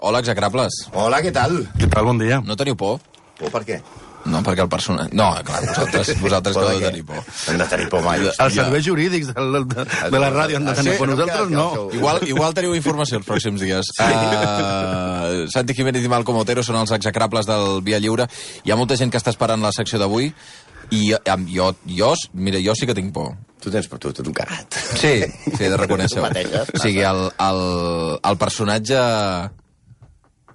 Hola, 0.00 0.20
execrables. 0.22 0.82
Hola, 0.92 1.22
què 1.24 1.32
tal? 1.34 1.62
Què 1.78 1.88
tal? 1.90 2.04
Bon 2.06 2.18
dia. 2.20 2.40
No 2.44 2.56
teniu 2.56 2.76
por? 2.76 3.00
Por 3.40 3.50
per 3.50 3.64
què? 3.66 3.80
No, 4.20 4.42
perquè 4.44 4.60
el 4.60 4.68
personatge... 4.68 5.14
No, 5.16 5.30
clar, 5.48 5.62
vosaltres, 5.64 6.10
vosaltres 6.20 6.52
que 6.54 6.60
Por 6.60 6.72
heu 6.74 6.76
de 6.76 6.80
de 6.82 6.84
què? 6.84 6.90
tenir 6.92 7.04
por. 7.08 7.22
Hem 7.48 7.56
de 7.62 7.66
tenir 7.70 7.86
por 7.88 8.02
mai. 8.04 8.20
Els 8.28 8.52
serveis 8.58 8.84
jurídics 8.84 9.30
del, 9.32 9.62
de, 9.70 9.86
de 10.12 10.18
la 10.20 10.28
ràdio 10.34 10.58
han 10.60 10.66
de 10.68 10.74
tenir 10.76 10.98
por. 10.98 11.08
Nosaltres 11.08 11.48
no. 11.54 11.88
Igual, 11.96 12.20
igual 12.28 12.52
teniu 12.58 12.74
informació 12.76 13.16
els 13.22 13.24
pròxims 13.26 13.64
dies. 13.64 13.88
Uh, 13.96 15.46
Santi 15.48 15.72
Jiménez 15.78 16.04
i 16.04 16.10
Malcom 16.12 16.36
Otero 16.42 16.60
són 16.66 16.76
els 16.82 16.92
execrables 16.98 17.48
del 17.48 17.80
Via 17.86 17.98
Lliure. 18.02 18.26
Hi 18.64 18.74
ha 18.74 18.76
molta 18.76 18.98
gent 19.00 19.08
que 19.14 19.16
està 19.20 19.32
esperant 19.32 19.64
la 19.64 19.72
secció 19.72 19.98
d'avui 20.02 20.28
i 20.90 21.00
um, 21.16 21.46
jo, 21.48 21.70
jo, 21.88 22.12
mira, 22.34 22.60
jo 22.60 22.74
sí 22.76 22.84
que 22.88 22.96
tinc 22.98 23.14
por. 23.16 23.32
Tu 23.60 23.72
tens 23.72 23.88
per 23.88 23.98
tu, 24.00 24.12
tu 24.12 24.20
ets 24.20 24.28
un 24.28 24.36
cagat. 24.36 24.76
Sí, 25.00 25.14
sí, 25.24 25.64
he 25.64 25.68
de 25.72 25.76
reconèixer-ho. 25.84 26.28
O 26.76 26.80
sigui, 26.82 27.00
el, 27.08 27.26
el, 27.40 27.64
el 28.20 28.38
personatge... 28.40 29.00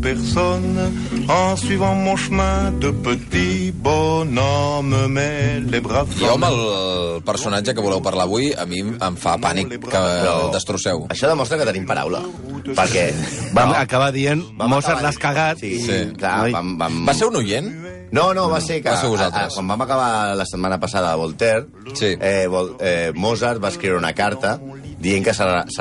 personne 0.00 0.78
en 1.28 1.56
suivant 1.56 1.94
mon 1.94 2.16
chemin 2.16 2.72
de 2.80 2.90
petit 2.90 3.72
bonhomme. 3.72 5.08
Mais 5.08 5.60
les 5.60 5.80
braves 5.80 6.14
Jo 6.20 6.34
amb 6.36 6.44
el 6.48 6.58
personatge 7.26 7.74
que 7.74 7.82
voleu 7.84 8.00
parlar 8.04 8.24
avui, 8.28 8.52
a 8.54 8.64
mi 8.66 8.80
em 8.82 9.16
fa 9.20 9.36
pànic 9.42 9.76
que 9.88 10.02
el 10.32 10.50
destrosseu. 10.54 11.06
Això 11.12 11.28
demostra 11.30 11.58
que 11.58 11.66
tenim 11.68 11.86
paraula. 11.88 12.22
Perquè 12.68 13.10
Vam 13.56 13.72
acabar 13.76 14.10
dient, 14.12 14.42
Vam 14.58 14.70
Mozart 14.70 14.98
acabar 14.98 15.02
l'has 15.08 15.18
cagat. 15.18 15.58
Sí, 15.62 15.74
i- 15.78 15.82
sí. 15.82 15.98
clar, 16.18 16.50
vam, 16.52 16.76
vam... 16.78 17.04
Va 17.08 17.14
ser 17.14 17.26
un 17.30 17.36
oient? 17.40 17.70
No, 18.12 18.32
no, 18.34 18.48
va 18.48 18.60
ser 18.60 18.80
que... 18.82 18.88
Va 18.90 18.96
ser 19.00 19.08
vosaltres. 19.10 19.42
a- 19.42 19.46
a- 19.46 19.54
quan 19.54 19.68
vam 19.68 19.82
acabar 19.82 20.36
la 20.36 20.44
setmana 20.46 20.78
passada 20.80 21.12
a 21.12 21.16
Voltaire, 21.16 21.66
Sí. 21.94 22.14
eh, 22.20 22.46
Vol, 22.48 22.76
eh, 22.80 23.12
Mozart 23.14 23.62
va 23.62 23.68
escriure 23.68 23.98
una 23.98 24.14
carta 24.14 24.58
dient 24.98 25.24
que 25.24 25.34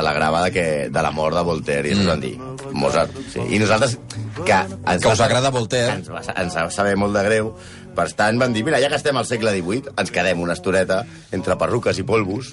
l'agradava 0.03 0.43
de, 0.45 0.51
que, 0.53 0.67
de 0.93 1.01
la 1.03 1.11
mort 1.11 1.35
de 1.35 1.43
Voltaire, 1.47 1.89
i 1.89 1.95
ens 1.95 2.03
mm. 2.03 2.11
van 2.11 2.21
dir, 2.21 2.35
Mozart, 2.77 3.17
sí. 3.33 3.41
I 3.49 3.59
nosaltres, 3.63 3.97
que... 4.43 4.53
Ens 4.53 5.01
Que 5.03 5.11
us 5.11 5.19
va- 5.19 5.25
agrada 5.25 5.51
Voltaire. 5.53 5.97
Ens 5.99 6.09
va, 6.13 6.21
ens 6.35 6.57
va 6.57 6.69
saber 6.73 6.95
molt 6.99 7.17
de 7.17 7.23
greu, 7.25 7.51
per 7.97 8.05
tant 8.13 8.37
van 8.37 8.53
dir, 8.53 8.61
mira, 8.65 8.77
ja 8.77 8.91
que 8.91 8.97
estem 8.99 9.17
al 9.17 9.25
segle 9.25 9.55
XVIII, 9.55 9.95
ens 9.97 10.11
quedem 10.13 10.41
una 10.43 10.53
estoreta 10.53 10.99
entre 11.33 11.55
perruques 11.57 11.97
i 11.97 12.05
polvos, 12.05 12.51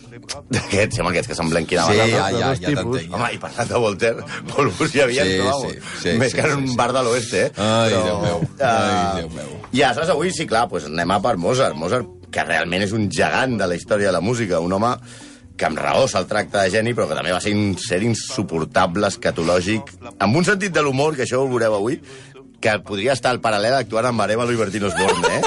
d'aquests, 0.48 1.02
home, 1.02 1.12
aquests 1.12 1.28
que 1.30 1.36
s'emblenquin 1.36 1.82
a 1.82 1.84
Sí, 1.90 1.98
ja, 2.00 2.06
ja, 2.08 2.30
ja 2.32 2.54
t'entenc. 2.64 3.12
Home, 3.12 3.28
i 3.36 3.40
parlant 3.42 3.68
de 3.74 3.82
Voltaire, 3.84 4.24
polvos 4.54 4.96
hi 4.96 5.04
havia, 5.04 5.28
Sí, 5.28 5.36
no, 5.44 5.58
sí, 5.60 5.76
sí, 6.00 6.16
més 6.20 6.32
sí, 6.32 6.38
que 6.38 6.46
en 6.48 6.54
sí, 6.54 6.62
un 6.62 6.70
sí. 6.72 6.78
bar 6.80 6.90
de 6.96 7.04
l'oest, 7.04 7.36
eh? 7.42 7.50
Ai, 7.60 7.92
Déu 7.92 8.22
meu. 8.24 8.40
Ai, 8.56 8.70
eh, 8.70 9.20
Déu 9.20 9.30
meu. 9.36 9.52
I 9.74 9.84
aleshores 9.84 10.14
avui, 10.16 10.32
sí, 10.32 10.48
clar, 10.48 10.64
doncs 10.72 10.88
anem 10.88 11.12
a 11.12 11.20
per 11.20 11.36
Mozart. 11.36 11.76
Mozart, 11.76 12.08
que 12.32 12.48
realment 12.48 12.82
és 12.86 12.96
un 12.96 13.10
gegant 13.12 13.58
de 13.60 13.68
la 13.68 13.76
història 13.76 14.08
de 14.08 14.16
la 14.16 14.24
música, 14.24 14.64
un 14.64 14.72
home 14.72 14.94
que 15.56 15.66
amb 15.68 15.78
raó 15.78 16.06
se'l 16.10 16.26
tracta 16.26 16.64
de 16.64 16.72
geni, 16.74 16.94
però 16.94 17.06
que 17.08 17.16
també 17.18 17.32
va 17.34 17.40
ser 17.42 17.54
un 17.54 17.76
ser 17.78 18.00
insuportable, 18.02 19.06
escatològic, 19.06 19.92
amb 20.18 20.40
un 20.40 20.46
sentit 20.46 20.74
de 20.74 20.82
l'humor, 20.82 21.14
que 21.14 21.26
això 21.26 21.42
ho 21.42 21.50
veureu 21.50 21.76
avui, 21.78 22.00
que 22.64 22.78
podria 22.86 23.14
estar 23.14 23.30
al 23.30 23.42
paral·lel 23.44 23.76
actuant 23.76 24.08
amb 24.08 24.24
Arevalo 24.24 24.54
i 24.54 24.58
Bertino 24.58 24.88
Osborne, 24.88 25.30
eh? 25.36 25.42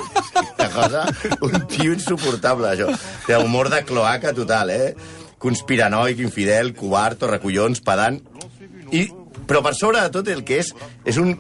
Una 0.58 0.70
cosa, 0.72 1.04
un 1.42 1.68
tio 1.68 1.94
insuportable, 1.94 2.70
això. 2.70 2.92
De 3.28 3.38
humor 3.42 3.72
de 3.74 3.82
cloaca 3.90 4.34
total, 4.38 4.72
eh? 4.72 4.92
Conspiranoic, 5.42 6.22
infidel, 6.24 6.76
covard, 6.78 7.20
torrecollons, 7.24 7.82
pedant... 7.86 8.22
I, 8.96 9.08
però 9.48 9.60
per 9.64 9.74
sobre 9.76 10.00
de 10.04 10.12
tot 10.12 10.28
el 10.32 10.44
que 10.48 10.62
és, 10.62 10.70
és, 11.08 11.18
un, 11.20 11.34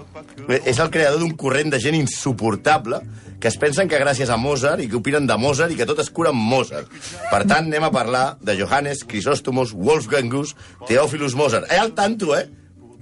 és 0.57 0.79
el 0.79 0.89
creador 0.91 1.21
d'un 1.21 1.33
corrent 1.39 1.71
de 1.71 1.79
gent 1.83 1.95
insuportable 1.95 2.99
que 3.39 3.49
es 3.52 3.57
pensen 3.61 3.89
que 3.89 3.99
gràcies 4.02 4.31
a 4.33 4.38
Mozart 4.41 4.81
i 4.81 4.88
que 4.89 4.97
opinen 4.97 5.27
de 5.30 5.38
Mozart 5.38 5.73
i 5.73 5.77
que 5.80 5.88
tot 5.89 6.02
es 6.02 6.09
cura 6.09 6.33
amb 6.33 6.41
Mozart. 6.41 6.89
Per 7.31 7.44
tant, 7.45 7.69
anem 7.69 7.85
a 7.85 7.94
parlar 7.94 8.25
de 8.41 8.57
Johannes 8.59 9.03
Chrysostomos 9.06 9.73
Wolfgangus 9.73 10.56
Theophilus 10.88 11.38
Mozart. 11.38 11.69
Eh, 11.69 11.79
al 11.79 11.94
tanto, 11.97 12.34
eh? 12.38 12.47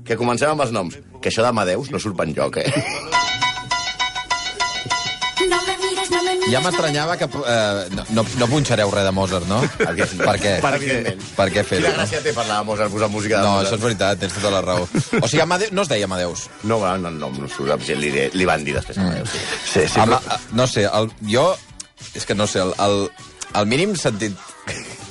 Que 0.05 0.19
comencem 0.19 0.51
amb 0.51 0.65
els 0.65 0.75
noms. 0.75 0.99
Que 1.21 1.31
això 1.31 1.45
d'Amadeus 1.45 1.91
no 1.91 2.01
surt 2.03 2.19
enlloc, 2.27 2.59
eh? 2.61 2.69
No 5.49 5.59
me 5.67 5.94
no. 6.11 6.49
Ja 6.51 6.61
m'estranyava 6.63 7.15
que 7.19 7.25
eh, 7.25 7.85
no, 7.95 8.05
no, 8.17 8.23
no 8.39 8.47
punxareu 8.51 8.91
res 8.93 9.05
de 9.07 9.11
Mozart, 9.15 9.47
no? 9.49 9.61
Per 9.77 9.93
què? 9.97 10.07
Per 10.63 10.73
què, 10.81 10.97
per 11.37 11.47
què 11.53 11.63
fer-ho? 11.67 11.85
Quina 11.85 11.93
gràcia 11.97 12.21
té 12.25 12.33
parlar 12.35 12.61
de 12.61 12.69
Mozart, 12.69 12.93
posar 12.93 13.09
música 13.13 13.39
de 13.39 13.43
No, 13.43 13.53
Mozart? 13.57 13.67
això 13.67 13.79
és 13.79 13.85
veritat, 13.85 14.19
tens 14.23 14.35
tota 14.37 14.53
la 14.53 14.61
raó. 14.65 14.87
O 15.21 15.27
sigui, 15.27 15.43
Amade... 15.43 15.69
no 15.71 15.85
es 15.85 15.91
deia 15.91 16.09
Amadeus. 16.09 16.47
No, 16.63 16.79
no, 16.79 16.97
no, 16.97 17.11
no, 17.11 17.31
no 17.35 17.49
surt. 17.51 17.87
Li, 17.99 18.11
li 18.33 18.45
van 18.49 18.63
dir 18.65 18.75
després 18.77 18.99
Amadeus, 19.01 19.31
sí. 19.33 19.45
Sí, 19.73 19.87
sí, 19.87 19.99
Ama, 20.03 20.19
però... 20.23 20.39
no 20.61 20.67
sé, 20.71 20.87
el, 20.89 21.11
jo... 21.31 21.47
És 22.15 22.25
que 22.27 22.35
no 22.35 22.45
sé, 22.47 22.59
el, 22.61 22.73
el, 22.83 23.07
el 23.55 23.65
mínim 23.71 23.95
sentit 23.99 24.35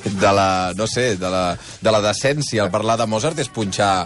de 0.05 0.33
la, 0.37 0.73
no 0.77 0.87
sé, 0.87 1.15
de 1.17 1.31
la, 1.33 1.57
de 1.81 1.93
la 1.93 2.01
decència 2.05 2.63
al 2.63 2.71
parlar 2.73 2.99
de 3.01 3.07
Mozart 3.09 3.39
és 3.41 3.49
punxar 3.49 4.05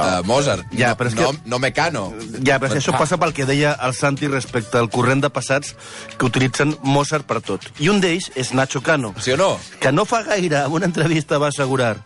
Però- 0.00 0.20
uh, 0.20 0.24
Mozart, 0.26 0.66
Ja, 0.72 0.96
però 0.96 1.08
és 1.08 1.14
no, 1.14 1.30
que- 1.30 1.38
no 1.44 1.58
Mecano. 1.58 2.12
Ja, 2.42 2.58
però 2.58 2.72
si 2.72 2.78
això 2.82 2.96
passa 2.98 3.16
pel 3.18 3.32
que 3.32 3.46
deia 3.46 3.72
el 3.82 3.94
Santi 3.94 4.26
respecte 4.28 4.78
al 4.78 4.90
corrent 4.90 5.22
de 5.22 5.30
passats 5.30 5.74
que 6.18 6.26
utilitzen 6.26 6.76
Mozart 6.82 7.24
per 7.26 7.40
tot. 7.40 7.60
I 7.78 7.88
un 7.88 8.00
d'ells 8.00 8.30
és 8.34 8.52
Nacho 8.54 8.82
Cano, 8.82 9.14
Sí 9.20 9.32
o 9.32 9.36
no? 9.36 9.58
que 9.80 9.92
no 9.92 10.04
fa 10.04 10.22
gaire, 10.22 10.64
en 10.64 10.72
una 10.72 10.86
entrevista 10.86 11.38
va 11.38 11.48
assegurar 11.48 11.98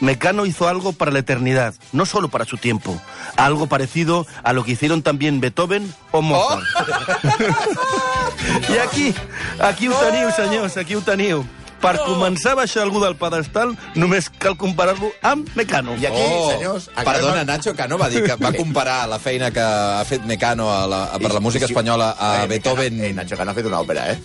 Mecano 0.00 0.44
hizo 0.44 0.66
algo 0.68 0.92
para 0.92 1.12
la 1.12 1.20
eternidad, 1.20 1.72
no 1.92 2.04
solo 2.04 2.28
para 2.28 2.44
su 2.44 2.56
tiempo. 2.56 3.00
Algo 3.36 3.68
parecido 3.68 4.26
a 4.42 4.52
lo 4.52 4.64
que 4.64 4.72
hicieron 4.72 5.02
también 5.02 5.40
Beethoven 5.40 5.94
o 6.10 6.20
Mozart. 6.20 6.64
I 8.68 8.78
aquí, 8.78 9.14
aquí 9.60 9.88
ho 9.88 9.94
teniu, 9.94 10.30
senyors, 10.32 10.76
aquí 10.76 10.94
ho 10.96 11.00
teniu. 11.00 11.44
Per 11.84 11.94
començar 12.06 12.54
a 12.54 12.58
baixar 12.62 12.82
algú 12.86 13.02
del 13.02 13.14
pedestal, 13.20 13.74
només 14.00 14.30
cal 14.40 14.56
comparar-lo 14.56 15.10
amb 15.22 15.50
Mecano. 15.58 15.94
I 16.00 16.06
aquí, 16.08 16.22
senyors... 16.54 16.88
acabem 16.94 17.10
perdona, 17.12 17.42
amb- 17.44 17.50
Nacho 17.52 17.74
Cano 17.76 17.98
va 18.00 18.08
dir 18.08 18.22
que 18.24 18.36
va 18.40 18.52
comparar 18.56 19.02
la 19.10 19.18
feina 19.20 19.50
que 19.52 19.60
ha 19.60 20.00
fet 20.08 20.24
Mecano 20.24 20.70
a 20.72 20.86
la, 20.88 21.02
a, 21.12 21.18
per 21.20 21.34
la 21.36 21.40
música 21.44 21.68
espanyola 21.68 22.14
a 22.18 22.32
Eh, 22.44 22.48
Beethoven. 22.48 23.04
Eh, 23.04 23.12
Nacho 23.12 23.36
Cano 23.36 23.52
ha 23.52 23.54
fet 23.60 23.68
una 23.68 23.80
òpera, 23.84 24.08
eh? 24.12 24.18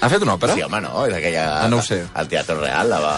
Ha 0.00 0.08
fet 0.08 0.22
una 0.22 0.34
òpera? 0.38 0.54
Sí, 0.54 0.62
home, 0.62 0.80
no, 0.84 1.02
és 1.08 1.14
aquella... 1.18 1.44
Ah, 1.64 1.68
no 1.68 1.78
ho 1.80 1.82
sé. 1.82 1.98
El 2.16 2.28
Teatre 2.30 2.54
Real 2.60 2.88
la 2.88 3.00
va... 3.02 3.14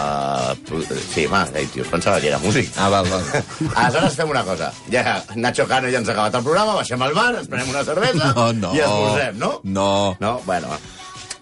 Sí, 1.12 1.26
home, 1.26 1.44
es 1.62 1.88
pensava 1.92 2.18
que 2.20 2.28
era 2.32 2.38
músic. 2.42 2.72
Ah, 2.80 2.88
val, 2.88 3.06
val. 3.10 3.22
Aleshores 3.76 4.16
fem 4.16 4.30
una 4.32 4.42
cosa. 4.44 4.72
Ja, 4.90 5.18
Nacho 5.36 5.66
Cano 5.68 5.90
ja 5.92 6.00
ens 6.00 6.08
ha 6.08 6.14
acabat 6.16 6.34
el 6.40 6.44
programa, 6.48 6.74
baixem 6.80 7.02
al 7.02 7.14
bar, 7.14 7.34
ens 7.42 7.48
prenem 7.52 7.68
una 7.74 7.84
cervesa 7.84 8.32
No, 8.34 8.48
no. 8.56 8.72
i 8.74 8.80
esmorzem, 8.86 9.38
no? 9.42 9.52
No. 9.64 9.90
No? 10.20 10.40
Bueno, 10.48 10.72
va. 10.72 10.78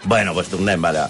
bueno, 0.05 0.35
doncs 0.37 0.51
tornem, 0.53 0.83
vale. 0.83 1.07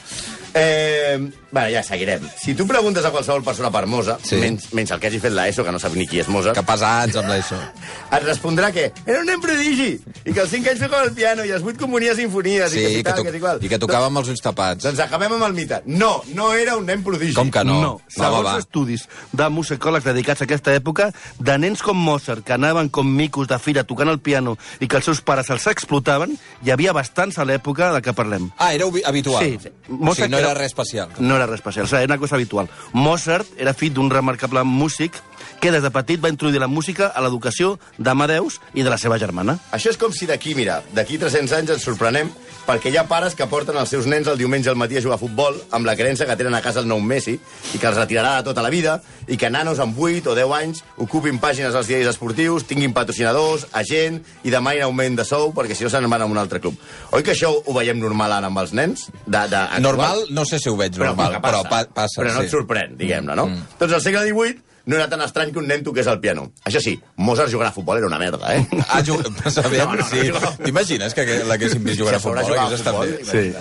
Eh, 0.55 1.33
bueno, 1.55 1.71
ja 1.71 1.83
seguirem. 1.87 2.25
Si 2.43 2.53
tu 2.59 2.67
preguntes 2.67 3.05
a 3.07 3.11
qualsevol 3.15 3.45
persona 3.47 3.71
per 3.71 3.87
Mozart, 3.87 4.25
Sí. 4.27 4.37
menys, 4.43 4.73
menys 4.75 4.91
el 4.91 4.99
que 5.01 5.07
hagi 5.07 5.21
fet 5.23 5.33
l'ESO, 5.33 5.63
que 5.65 5.71
no 5.73 5.79
sap 5.79 5.95
ni 5.95 6.07
qui 6.11 6.19
és 6.21 6.29
Mozart, 6.29 6.57
Que 6.59 6.65
pesats 6.67 7.15
amb 7.21 7.29
l'ESO. 7.31 7.57
et 8.19 8.23
respondrà 8.27 8.73
que 8.75 8.91
era 9.07 9.21
un 9.21 9.27
nen 9.31 9.41
prodigi 9.41 9.93
i 10.25 10.33
que 10.33 10.41
als 10.43 10.51
5 10.51 10.69
anys 10.73 10.81
tocava 10.83 11.05
el 11.07 11.13
piano 11.15 11.45
i 11.47 11.53
als 11.55 11.63
8 11.63 11.79
componia 11.79 12.15
sinfonies 12.19 12.73
Sí, 12.75 12.81
i 12.81 12.83
que, 12.83 12.89
si 12.91 12.97
que, 12.97 13.03
tal, 13.05 13.17
to 13.17 13.25
que 13.25 13.33
si 13.33 13.41
qual. 13.41 13.63
i 13.65 13.69
que 13.69 13.79
tocava 13.79 14.07
amb 14.11 14.19
els 14.19 14.29
ulls 14.35 14.43
tapats. 14.43 14.83
Doncs 14.85 14.99
acabem 15.01 15.33
amb 15.39 15.45
el 15.47 15.55
mite. 15.55 15.81
No, 15.87 16.23
no 16.35 16.53
era 16.55 16.77
un 16.77 16.87
nen 16.87 17.03
prodigi. 17.07 17.35
Com 17.39 17.51
que 17.55 17.63
no? 17.65 17.81
No, 17.81 17.93
segons 18.09 18.45
va, 18.45 18.53
va. 18.55 18.59
estudis 18.59 19.07
de 19.33 19.49
musicòlegs 19.49 20.05
dedicats 20.05 20.43
a 20.43 20.49
aquesta 20.49 20.75
època, 20.75 21.13
de 21.39 21.59
nens 21.59 21.83
com 21.83 21.97
Mozart, 21.97 22.43
que 22.45 22.53
anaven 22.59 22.89
com 22.89 23.07
micos 23.07 23.47
de 23.49 23.59
fira 23.63 23.85
tocant 23.85 24.09
el 24.11 24.19
piano 24.19 24.57
i 24.81 24.89
que 24.89 24.97
els 24.97 25.05
seus 25.07 25.21
pares 25.23 25.51
els 25.55 25.67
explotaven, 25.71 26.37
hi 26.65 26.71
havia 26.75 26.93
bastants 26.93 27.39
a 27.39 27.45
l'època 27.45 27.93
de 27.95 28.03
què 28.03 28.13
parlem. 28.15 28.51
Ah, 28.59 28.73
era 28.75 28.87
habitual. 29.07 29.45
Sí, 29.45 29.59
sí. 29.63 29.69
O 29.89 30.15
sigui, 30.15 30.29
no 30.31 30.39
era 30.39 30.55
res 30.55 30.73
especial. 30.73 31.11
No 31.19 31.37
era 31.37 31.44
res 31.47 31.61
especial, 31.61 31.87
era 31.87 32.15
una 32.15 32.19
cosa 32.19 32.37
habitual. 32.37 32.69
Mozart 32.93 33.49
era 33.59 33.75
fill 33.75 33.95
d'un 33.95 34.11
remarcable 34.11 34.65
músic 34.65 35.21
que 35.61 35.73
des 35.73 35.83
de 35.83 35.91
petit 35.91 36.21
va 36.21 36.29
introduir 36.33 36.61
la 36.61 36.69
música 36.69 37.09
a 37.09 37.23
l'educació 37.25 37.79
d'Amadeus 37.99 38.61
i 38.75 38.83
de 38.83 38.91
la 38.91 38.99
seva 39.01 39.19
germana. 39.19 39.59
Això 39.73 39.93
és 39.93 40.01
com 40.01 40.13
si 40.13 40.27
d'aquí, 40.29 40.55
mira, 40.55 40.83
d'aquí 40.93 41.19
300 41.19 41.59
anys 41.61 41.77
ens 41.77 41.87
sorprenem 41.87 42.33
perquè 42.65 42.91
hi 42.91 42.97
ha 42.97 43.05
pares 43.09 43.35
que 43.37 43.47
porten 43.51 43.77
els 43.77 43.91
seus 43.93 44.07
nens 44.09 44.29
el 44.31 44.39
diumenge 44.41 44.71
al 44.71 44.79
matí 44.81 44.97
a 44.97 45.03
jugar 45.05 45.19
a 45.19 45.21
futbol 45.21 45.57
amb 45.77 45.87
la 45.87 45.95
creença 45.99 46.27
que 46.27 46.37
tenen 46.41 46.57
a 46.57 46.63
casa 46.65 46.81
el 46.81 46.89
nou 46.89 47.01
Messi 47.05 47.37
i 47.37 47.81
que 47.81 47.89
els 47.91 47.99
retirarà 47.99 48.39
de 48.39 48.49
tota 48.49 48.65
la 48.65 48.73
vida 48.73 48.97
i 49.29 49.37
que 49.41 49.51
nanos 49.53 49.81
amb 49.85 49.99
8 50.01 50.33
o 50.33 50.37
10 50.39 50.55
anys 50.59 50.83
ocupin 51.05 51.39
pàgines 51.43 51.77
als 51.77 51.91
diaris 51.91 52.09
esportius, 52.09 52.65
tinguin 52.69 52.97
patrocinadors, 52.97 53.69
agent 53.73 54.21
i 54.45 54.53
demanin 54.53 54.87
augment 54.89 55.21
de 55.21 55.29
sou 55.29 55.53
perquè 55.57 55.77
si 55.77 55.85
no 55.85 55.93
se'n 55.93 56.09
van 56.11 56.25
a 56.25 56.29
un 56.31 56.41
altre 56.41 56.61
club. 56.61 56.79
Oi 57.13 57.25
que 57.25 57.35
això 57.37 57.53
ho 57.53 57.77
veiem 57.77 58.01
normal 58.01 58.33
ara 58.39 58.49
amb 58.53 58.61
els 58.65 58.73
nens? 58.77 59.09
De, 59.27 59.45
de? 59.51 59.65
Normal, 59.85 60.27
no 60.31 60.45
sé 60.49 60.61
si 60.61 60.73
ho 60.73 60.77
veig 60.81 60.97
normal, 61.01 61.37
que 61.37 61.45
però, 61.45 61.65
pa, 61.69 61.85
passa. 61.85 62.23
Però 62.23 62.33
no 62.33 62.45
sí. 62.45 62.49
et 62.49 62.55
sorprèn, 62.55 62.97
diguem-ne, 63.01 63.37
no? 63.37 63.51
Mm. 63.51 63.75
Doncs 63.81 63.99
al 63.99 64.05
segle 64.05 64.25
XVIII 64.31 64.74
no 64.87 64.97
era 64.97 65.09
tan 65.09 65.21
estrany 65.23 65.53
que 65.53 65.59
un 65.59 65.67
nen 65.69 65.83
toqués 65.85 66.07
el 66.07 66.21
piano. 66.21 66.51
Això 66.65 66.81
sí, 66.81 66.99
Mozart 67.17 67.53
jugar 67.53 67.69
a 67.69 67.73
futbol 67.73 67.99
era 67.99 68.07
una 68.07 68.19
merda, 68.19 68.55
eh? 68.57 68.67
Ah, 68.89 69.03
jug... 69.07 69.23
Sabem, 69.51 69.79
No, 69.87 69.95
no, 69.95 70.03
no, 70.03 70.09
sí. 70.09 70.29
no. 70.33 70.53
T'imagines 70.65 71.15
que 71.15 71.25
l'haguéssim 71.45 71.83
vist 71.85 72.01
jugar 72.01 72.17
a 72.17 72.21
futbol? 72.21 72.45
Hagués 72.59 72.81
a 72.81 72.93
futbol, 72.93 73.17
bé. 73.23 73.25
Sí. 73.25 73.53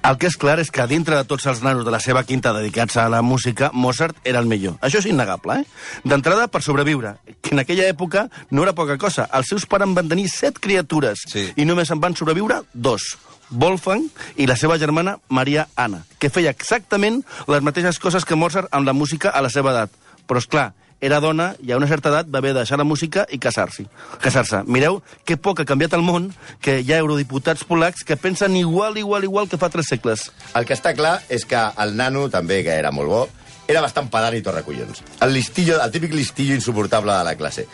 El 0.00 0.16
que 0.16 0.30
és 0.30 0.36
clar 0.40 0.54
és 0.62 0.70
que 0.72 0.86
dintre 0.88 1.12
de 1.18 1.26
tots 1.28 1.44
els 1.50 1.58
nanos 1.60 1.84
de 1.84 1.92
la 1.92 1.98
seva 2.00 2.22
quinta 2.24 2.54
dedicats 2.56 2.96
a 2.96 3.02
la 3.12 3.18
música, 3.20 3.68
Mozart 3.76 4.16
era 4.24 4.40
el 4.40 4.46
millor. 4.48 4.78
Això 4.80 4.96
és 5.02 5.08
innegable, 5.10 5.58
eh? 5.60 5.66
D'entrada, 6.08 6.46
per 6.48 6.62
sobreviure, 6.64 7.18
que 7.44 7.52
en 7.52 7.60
aquella 7.60 7.84
època 7.92 8.30
no 8.48 8.62
era 8.64 8.72
poca 8.72 8.96
cosa. 8.96 9.26
Els 9.36 9.52
seus 9.52 9.66
pares 9.68 9.92
van 9.92 10.08
tenir 10.08 10.24
set 10.32 10.56
criatures 10.58 11.26
Sí. 11.28 11.50
i 11.54 11.66
només 11.68 11.92
en 11.92 12.00
van 12.00 12.16
sobreviure 12.16 12.62
dos. 12.72 13.10
Wolfgang 13.50 14.06
i 14.38 14.46
la 14.46 14.54
seva 14.56 14.78
germana 14.78 15.18
Maria 15.28 15.66
Anna, 15.76 16.04
que 16.18 16.30
feia 16.30 16.52
exactament 16.54 17.20
les 17.50 17.60
mateixes 17.66 17.98
coses 17.98 18.24
que 18.24 18.36
Mozart 18.38 18.68
amb 18.72 18.86
la 18.88 18.94
música 18.94 19.28
a 19.34 19.42
la 19.42 19.50
seva 19.50 19.72
edat. 19.74 19.90
Però, 20.30 20.38
és 20.38 20.46
clar, 20.46 20.68
era 21.00 21.18
dona 21.18 21.54
i 21.64 21.72
a 21.72 21.78
una 21.80 21.88
certa 21.90 22.12
edat 22.12 22.28
va 22.30 22.38
haver 22.38 22.52
de 22.52 22.60
deixar 22.60 22.78
la 22.78 22.86
música 22.86 23.24
i 23.32 23.40
casar-se. 23.42 23.86
Casar-se. 24.22 24.60
Mireu 24.70 25.00
que 25.26 25.38
poc 25.40 25.62
ha 25.62 25.66
canviat 25.66 25.96
el 25.96 26.04
món, 26.06 26.28
que 26.62 26.78
hi 26.84 26.92
ha 26.92 27.00
eurodiputats 27.02 27.64
polacs 27.66 28.04
que 28.06 28.18
pensen 28.20 28.54
igual, 28.60 29.00
igual, 29.00 29.24
igual 29.26 29.48
que 29.48 29.58
fa 29.58 29.72
tres 29.72 29.90
segles. 29.90 30.28
El 30.54 30.68
que 30.68 30.76
està 30.76 30.94
clar 30.94 31.16
és 31.32 31.46
que 31.48 31.60
el 31.82 31.96
nano, 31.98 32.28
també, 32.30 32.60
que 32.66 32.76
era 32.76 32.92
molt 32.94 33.10
bo, 33.10 33.24
era 33.70 33.82
bastant 33.84 34.10
pedant 34.12 34.36
i 34.36 34.42
torracollons. 34.44 35.02
El 35.24 35.34
listillo, 35.34 35.80
el 35.82 35.90
típic 35.90 36.14
listillo 36.14 36.54
insuportable 36.54 37.12
de 37.12 37.24
la 37.24 37.36
classe. 37.36 37.66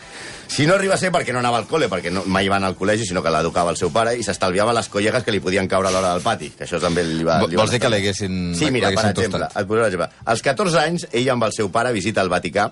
Si 0.47 0.65
no 0.65 0.75
arriba 0.75 0.95
a 0.95 0.97
ser 0.97 1.09
perquè 1.11 1.33
no 1.35 1.41
anava 1.41 1.57
al 1.59 1.65
col·le, 1.67 1.89
perquè 1.91 2.07
no, 2.13 2.21
mai 2.31 2.47
va 2.47 2.55
anar 2.55 2.69
al 2.71 2.77
col·legi, 2.79 3.03
sinó 3.09 3.19
que 3.23 3.31
l'educava 3.33 3.73
el 3.73 3.77
seu 3.79 3.89
pare 3.91 4.13
i 4.15 4.23
s'estalviava 4.23 4.71
les 4.77 4.87
collegues 4.87 5.25
que 5.25 5.33
li 5.35 5.41
podien 5.43 5.67
caure 5.67 5.89
a 5.89 5.91
l'hora 5.91 6.13
del 6.15 6.23
pati, 6.23 6.53
que 6.55 6.63
això 6.63 6.79
també 6.79 7.03
li 7.03 7.25
va... 7.27 7.41
Li 7.43 7.59
vols 7.59 7.73
dir 7.75 7.81
que 7.83 7.91
l'haguessin- 7.91 8.53
Sí, 8.55 8.69
mira, 8.71 8.93
per 8.95 9.09
exemple, 9.09 9.43
et 9.43 9.67
posaré 9.67 9.83
un 9.83 9.89
exemple. 9.89 10.07
Als 10.23 10.45
14 10.45 10.79
anys, 10.79 11.07
ell 11.11 11.27
amb 11.35 11.49
el 11.49 11.55
seu 11.57 11.67
pare 11.73 11.91
visita 11.91 12.23
el 12.23 12.31
Vaticà 12.31 12.69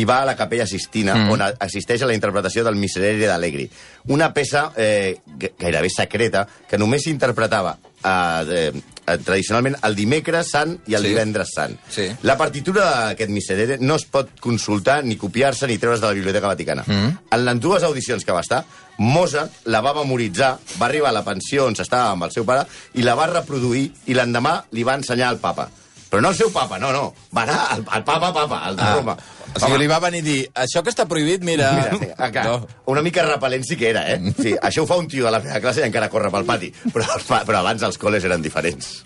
i 0.00 0.06
va 0.08 0.22
a 0.22 0.30
la 0.30 0.36
capella 0.40 0.66
Sistina, 0.66 1.18
mm. 1.18 1.36
on 1.36 1.44
assisteix 1.68 2.02
a 2.02 2.08
la 2.08 2.16
interpretació 2.16 2.64
del 2.64 2.80
Miserere 2.80 3.28
d'Allegri. 3.28 3.68
Una 4.08 4.32
peça 4.32 4.70
eh, 4.76 5.18
gairebé 5.60 5.92
secreta 5.92 6.46
que 6.68 6.80
només 6.80 7.04
s'interpretava 7.04 7.76
eh, 8.04 8.72
eh, 9.06 9.18
tradicionalment 9.24 9.76
el 9.82 9.94
dimecres 9.96 10.50
sant 10.52 10.76
i 10.86 10.94
el 10.94 11.02
Sí. 11.02 11.08
divendres 11.08 11.48
sant. 11.54 11.78
Sí. 11.90 12.08
La 12.22 12.36
partitura 12.36 12.84
d'aquest 13.08 13.30
Miserere 13.30 13.78
no 13.80 13.96
es 13.96 14.04
pot 14.04 14.28
consultar, 14.40 15.02
ni 15.04 15.16
copiar-se, 15.16 15.66
ni 15.66 15.78
treure's 15.78 16.00
de 16.00 16.06
la 16.06 16.12
Biblioteca 16.12 16.46
Vaticana. 16.46 16.84
Mm. 16.86 17.18
En 17.30 17.44
les 17.44 17.60
dues 17.60 17.82
audicions 17.82 18.24
que 18.24 18.32
va 18.32 18.40
estar, 18.40 18.64
Mozart 18.98 19.52
la 19.66 19.80
va 19.80 19.94
memoritzar, 19.94 20.58
va 20.80 20.86
arribar 20.86 21.10
a 21.10 21.12
la 21.12 21.24
pensió 21.24 21.66
on 21.66 21.74
s'estava 21.76 22.10
amb 22.12 22.24
el 22.24 22.32
seu 22.32 22.44
pare, 22.44 22.66
i 22.94 23.02
la 23.02 23.14
va 23.14 23.26
reproduir, 23.26 23.92
i 24.06 24.14
l'endemà 24.14 24.64
li 24.72 24.82
va 24.82 24.94
ensenyar 24.98 25.28
al 25.28 25.38
papa. 25.38 25.68
Però 26.10 26.22
no 26.22 26.30
el 26.30 26.34
seu 26.36 26.50
papa, 26.50 26.78
no, 26.78 26.90
no. 26.90 27.14
Va 27.36 27.42
anar 27.42 27.58
al, 27.70 27.84
al 27.86 28.02
papa, 28.04 28.32
papa, 28.32 28.62
al 28.64 28.76
de 28.76 28.82
Ah, 28.82 28.94
Roma. 28.96 29.16
O 29.54 29.60
sigui, 29.62 29.78
li 29.82 29.90
va 29.90 29.98
venir 30.04 30.22
a 30.24 30.26
dir, 30.26 30.38
això 30.64 30.82
que 30.84 30.92
està 30.94 31.06
prohibit, 31.10 31.44
mira... 31.46 31.72
Mira, 31.78 31.98
sí, 32.00 32.10
acá. 32.16 32.44
No. 32.46 32.56
Una 32.92 33.02
mica 33.04 33.26
repel·lent 33.26 33.66
sí 33.66 33.78
que 33.80 33.90
era, 33.90 34.06
eh? 34.12 34.32
Sí, 34.38 34.54
això 34.60 34.84
ho 34.84 34.90
fa 34.90 34.98
un 35.00 35.08
tio 35.10 35.28
de 35.28 35.34
la 35.34 35.42
meva 35.44 35.60
classe 35.64 35.82
i 35.82 35.88
encara 35.88 36.10
corre 36.12 36.32
pel 36.34 36.46
pati. 36.48 36.72
Però, 36.94 37.20
però 37.46 37.62
abans 37.62 37.84
els 37.88 38.00
col·les 38.00 38.26
eren 38.28 38.44
diferents. 38.44 38.98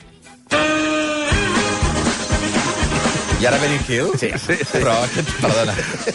I 3.43 3.47
ara 3.49 3.59
Benny 3.59 3.79
Hill? 3.89 4.12
Sí. 4.21 4.29
Sí, 4.39 4.55
sí. 4.55 4.79
Però, 4.79 4.93
aquest, 5.03 5.31
perdona, 5.43 5.73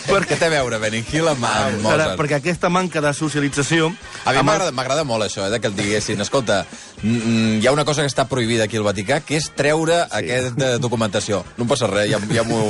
per 0.07 0.21
què 0.29 0.37
té 0.39 0.47
a 0.47 0.51
veure 0.53 0.77
Benny 0.79 1.01
Hill 1.03 1.27
amb, 1.27 1.43
amb 1.43 1.49
Ara, 1.49 1.79
Mozart? 1.83 2.13
perquè 2.21 2.37
aquesta 2.37 2.69
manca 2.71 3.01
de 3.03 3.11
socialització... 3.11 3.89
A 4.23 4.31
mi 4.31 4.43
m'agrada 4.47 5.03
molt 5.07 5.25
això, 5.25 5.43
eh, 5.43 5.51
de 5.51 5.59
que 5.59 5.67
el 5.67 5.75
diguessin. 5.75 6.23
Escolta, 6.23 6.61
hi 7.03 7.67
ha 7.67 7.73
una 7.75 7.83
cosa 7.83 8.05
que 8.05 8.07
està 8.07 8.29
prohibida 8.31 8.63
aquí 8.63 8.79
al 8.79 8.85
Vaticà, 8.87 9.19
que 9.27 9.35
és 9.41 9.49
treure 9.59 9.97
sí. 10.05 10.21
aquesta 10.21 10.69
documentació. 10.79 11.41
No 11.57 11.67
em 11.67 11.73
passa 11.73 11.91
res, 11.91 12.07
ja, 12.13 12.21
ja 12.31 12.45
m'ho 12.47 12.61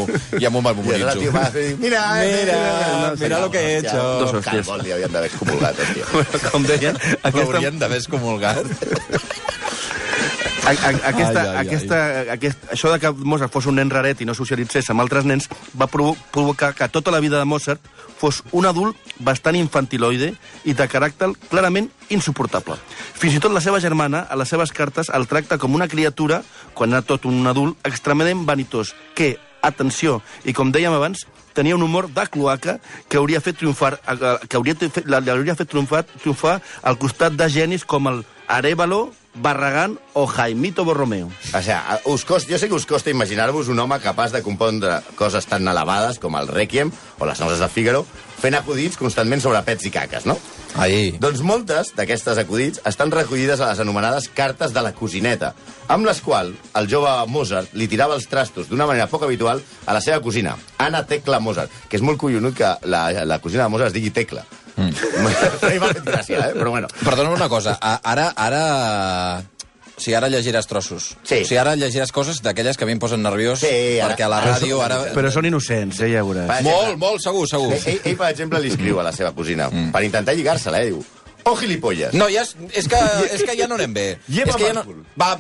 ja 0.42 0.50
memoritzo. 0.50 1.30
va 1.38 1.46
dir, 1.54 1.68
mira, 1.78 2.02
Mira, 2.24 2.58
eh, 3.12 3.14
mira 3.20 3.40
lo 3.44 3.52
que 3.54 3.62
he 3.62 3.78
hecho. 3.84 4.02
Dos 4.24 4.34
hòsties. 4.40 4.66
Calbol 4.66 4.82
li 4.88 4.96
havien 4.98 5.14
d'haver 5.14 5.30
excomulgat, 5.30 5.86
hòstia. 5.86 6.50
Com 6.50 6.66
deien, 6.66 6.98
aquesta, 6.98 7.38
L'haurien 7.44 7.78
d'haver 7.78 8.02
excomulgat. 8.02 8.66
a, 10.68 10.72
a, 10.72 11.10
aquesta, 11.10 11.42
Ai, 11.42 11.48
ai, 11.48 11.56
ai. 11.56 11.68
aquesta, 11.68 12.00
aquest, 12.34 12.66
això 12.76 12.92
de 12.92 13.00
que 13.00 13.12
Mozart 13.24 13.54
fos 13.54 13.68
un 13.70 13.78
nen 13.80 13.92
raret 13.94 14.20
i 14.22 14.28
no 14.28 14.36
socialitzés 14.38 14.90
amb 14.92 15.04
altres 15.04 15.28
nens 15.28 15.48
va 15.80 15.88
provo 15.92 16.16
provocar 16.34 16.74
que 16.76 16.90
tota 16.92 17.14
la 17.14 17.22
vida 17.24 17.40
de 17.40 17.48
Mozart 17.48 17.84
fos 18.18 18.42
un 18.52 18.66
adult 18.66 18.98
bastant 19.24 19.56
infantiloide 19.56 20.34
i 20.66 20.76
de 20.76 20.90
caràcter 20.90 21.32
clarament 21.48 21.90
insuportable. 22.10 22.78
Fins 23.18 23.38
i 23.38 23.42
tot 23.44 23.54
la 23.54 23.64
seva 23.64 23.80
germana, 23.84 24.26
a 24.30 24.36
les 24.40 24.50
seves 24.50 24.74
cartes, 24.76 25.12
el 25.14 25.28
tracta 25.28 25.58
com 25.62 25.76
una 25.76 25.88
criatura, 25.88 26.42
quan 26.74 26.92
era 26.92 27.06
tot 27.06 27.26
un 27.30 27.46
adult, 27.48 27.78
extremadament 27.88 28.46
vanitós, 28.48 28.96
que, 29.16 29.36
atenció, 29.62 30.22
i 30.46 30.54
com 30.54 30.72
dèiem 30.74 30.94
abans, 30.94 31.26
tenia 31.58 31.76
un 31.76 31.84
humor 31.84 32.10
de 32.14 32.26
cloaca 32.30 32.78
que 33.10 33.18
hauria 33.18 33.42
fet 33.42 33.58
triomfar, 33.58 33.96
eh, 33.98 34.34
que 34.48 34.58
hauria 34.60 34.76
fet, 34.78 35.06
l'hauria 35.10 35.56
fet 35.58 35.72
triomfar, 35.72 36.04
triomfar 36.22 36.60
al 36.84 37.00
costat 37.02 37.34
de 37.34 37.50
genis 37.50 37.86
com 37.86 38.12
el 38.12 38.26
Arevalo, 38.48 39.08
Barragán 39.42 40.00
o 40.14 40.26
Jaimito 40.28 40.86
Borromeo. 40.86 41.28
O 41.28 41.62
sigui, 41.62 41.78
us 42.06 42.26
costa, 42.26 42.52
jo 42.52 42.60
sé 42.60 42.70
que 42.70 42.76
us 42.76 42.86
costa 42.90 43.14
imaginar-vos 43.14 43.70
un 43.70 43.80
home 43.80 44.00
capaç 44.04 44.34
de 44.34 44.44
compondre 44.44 45.00
coses 45.16 45.46
tan 45.46 45.68
elevades 45.68 46.20
com 46.20 46.36
el 46.40 46.48
Requiem 46.48 46.92
o 47.20 47.26
les 47.26 47.40
noces 47.40 47.62
de 47.62 47.70
Figaro, 47.70 48.06
fent 48.38 48.58
acudits 48.58 48.98
constantment 48.98 49.42
sobre 49.42 49.62
pets 49.66 49.86
i 49.90 49.94
caques, 49.94 50.28
no? 50.30 50.38
Ahí. 50.78 51.16
Doncs 51.22 51.42
moltes 51.42 51.94
d'aquestes 51.98 52.38
acudits 52.38 52.82
estan 52.86 53.12
recollides 53.14 53.62
a 53.62 53.72
les 53.72 53.82
anomenades 53.82 54.28
cartes 54.30 54.76
de 54.76 54.84
la 54.86 54.94
cosineta, 54.94 55.54
amb 55.88 56.06
les 56.06 56.22
quals 56.22 56.54
el 56.78 56.90
jove 56.92 57.14
Mozart 57.32 57.74
li 57.74 57.88
tirava 57.90 58.18
els 58.18 58.30
trastos 58.30 58.70
d'una 58.70 58.86
manera 58.90 59.10
poc 59.10 59.26
habitual 59.26 59.64
a 59.86 59.96
la 59.98 60.04
seva 60.04 60.22
cosina, 60.22 60.58
Anna 60.78 61.06
Tecla 61.08 61.40
Mozart, 61.40 61.74
que 61.90 61.98
és 61.98 62.06
molt 62.06 62.22
collonut 62.22 62.58
que 62.58 62.76
la, 62.86 63.10
la 63.26 63.42
cosina 63.42 63.66
de 63.66 63.74
Mozart 63.74 63.94
es 63.94 63.98
digui 63.98 64.14
Tecla. 64.14 64.46
Mm. 64.78 64.92
A 64.94 65.70
mi 65.74 65.80
m'ha 65.82 65.92
fet 65.94 66.04
gràcia, 66.06 66.42
eh? 66.50 66.54
però 66.58 66.70
bueno. 66.76 66.88
Perdona 67.04 67.32
una 67.36 67.50
cosa, 67.50 67.78
a- 67.82 68.00
ara... 68.04 68.32
ara... 68.38 68.64
O 69.98 70.00
sigui, 70.00 70.14
ara 70.14 70.28
llegiràs 70.30 70.68
trossos. 70.70 71.08
Sí. 71.26 71.40
O 71.42 71.46
sigui, 71.48 71.58
ara 71.58 71.72
llegiràs 71.74 72.12
coses 72.14 72.38
d'aquelles 72.46 72.78
que 72.78 72.86
a 72.86 72.88
mi 72.88 72.94
em 72.94 73.00
posen 73.02 73.24
nerviós, 73.26 73.64
Sí, 73.66 73.98
ara- 73.98 74.12
perquè 74.14 74.28
a 74.28 74.30
la 74.30 74.44
ràdio 74.44 74.78
ara... 74.86 75.00
Però 75.16 75.32
són 75.34 75.48
innocents, 75.50 76.04
eh, 76.06 76.12
ja 76.14 76.22
veuràs. 76.22 76.46
Va, 76.52 76.60
Molt, 76.62 77.00
molt, 77.02 77.24
segur, 77.24 77.48
segur. 77.50 77.72
Ell, 77.74 77.82
ell, 77.96 78.02
ell, 78.12 78.18
per 78.20 78.28
exemple, 78.30 78.62
li 78.62 78.70
escriu 78.70 79.00
a 79.02 79.08
la 79.08 79.14
seva 79.16 79.32
cosina, 79.34 79.72
mm. 79.74 79.88
per 79.96 80.04
intentar 80.06 80.36
lligar-se-la, 80.38 80.84
eh? 80.86 80.92
Diu, 80.92 81.02
oh, 81.50 81.56
gilipolles. 81.58 82.14
No, 82.14 82.28
ja 82.30 82.44
és, 82.46 82.54
és, 82.78 82.86
que, 82.94 83.00
és 83.40 83.42
que 83.50 83.58
ja 83.58 83.66
no 83.72 83.80
anem 83.82 83.98
bé. 83.98 84.06
Lleva 84.30 84.54
és 84.54 84.62
que 84.62 84.70
ja 84.70 84.76
no... 84.78 84.86
Va, 85.18 85.32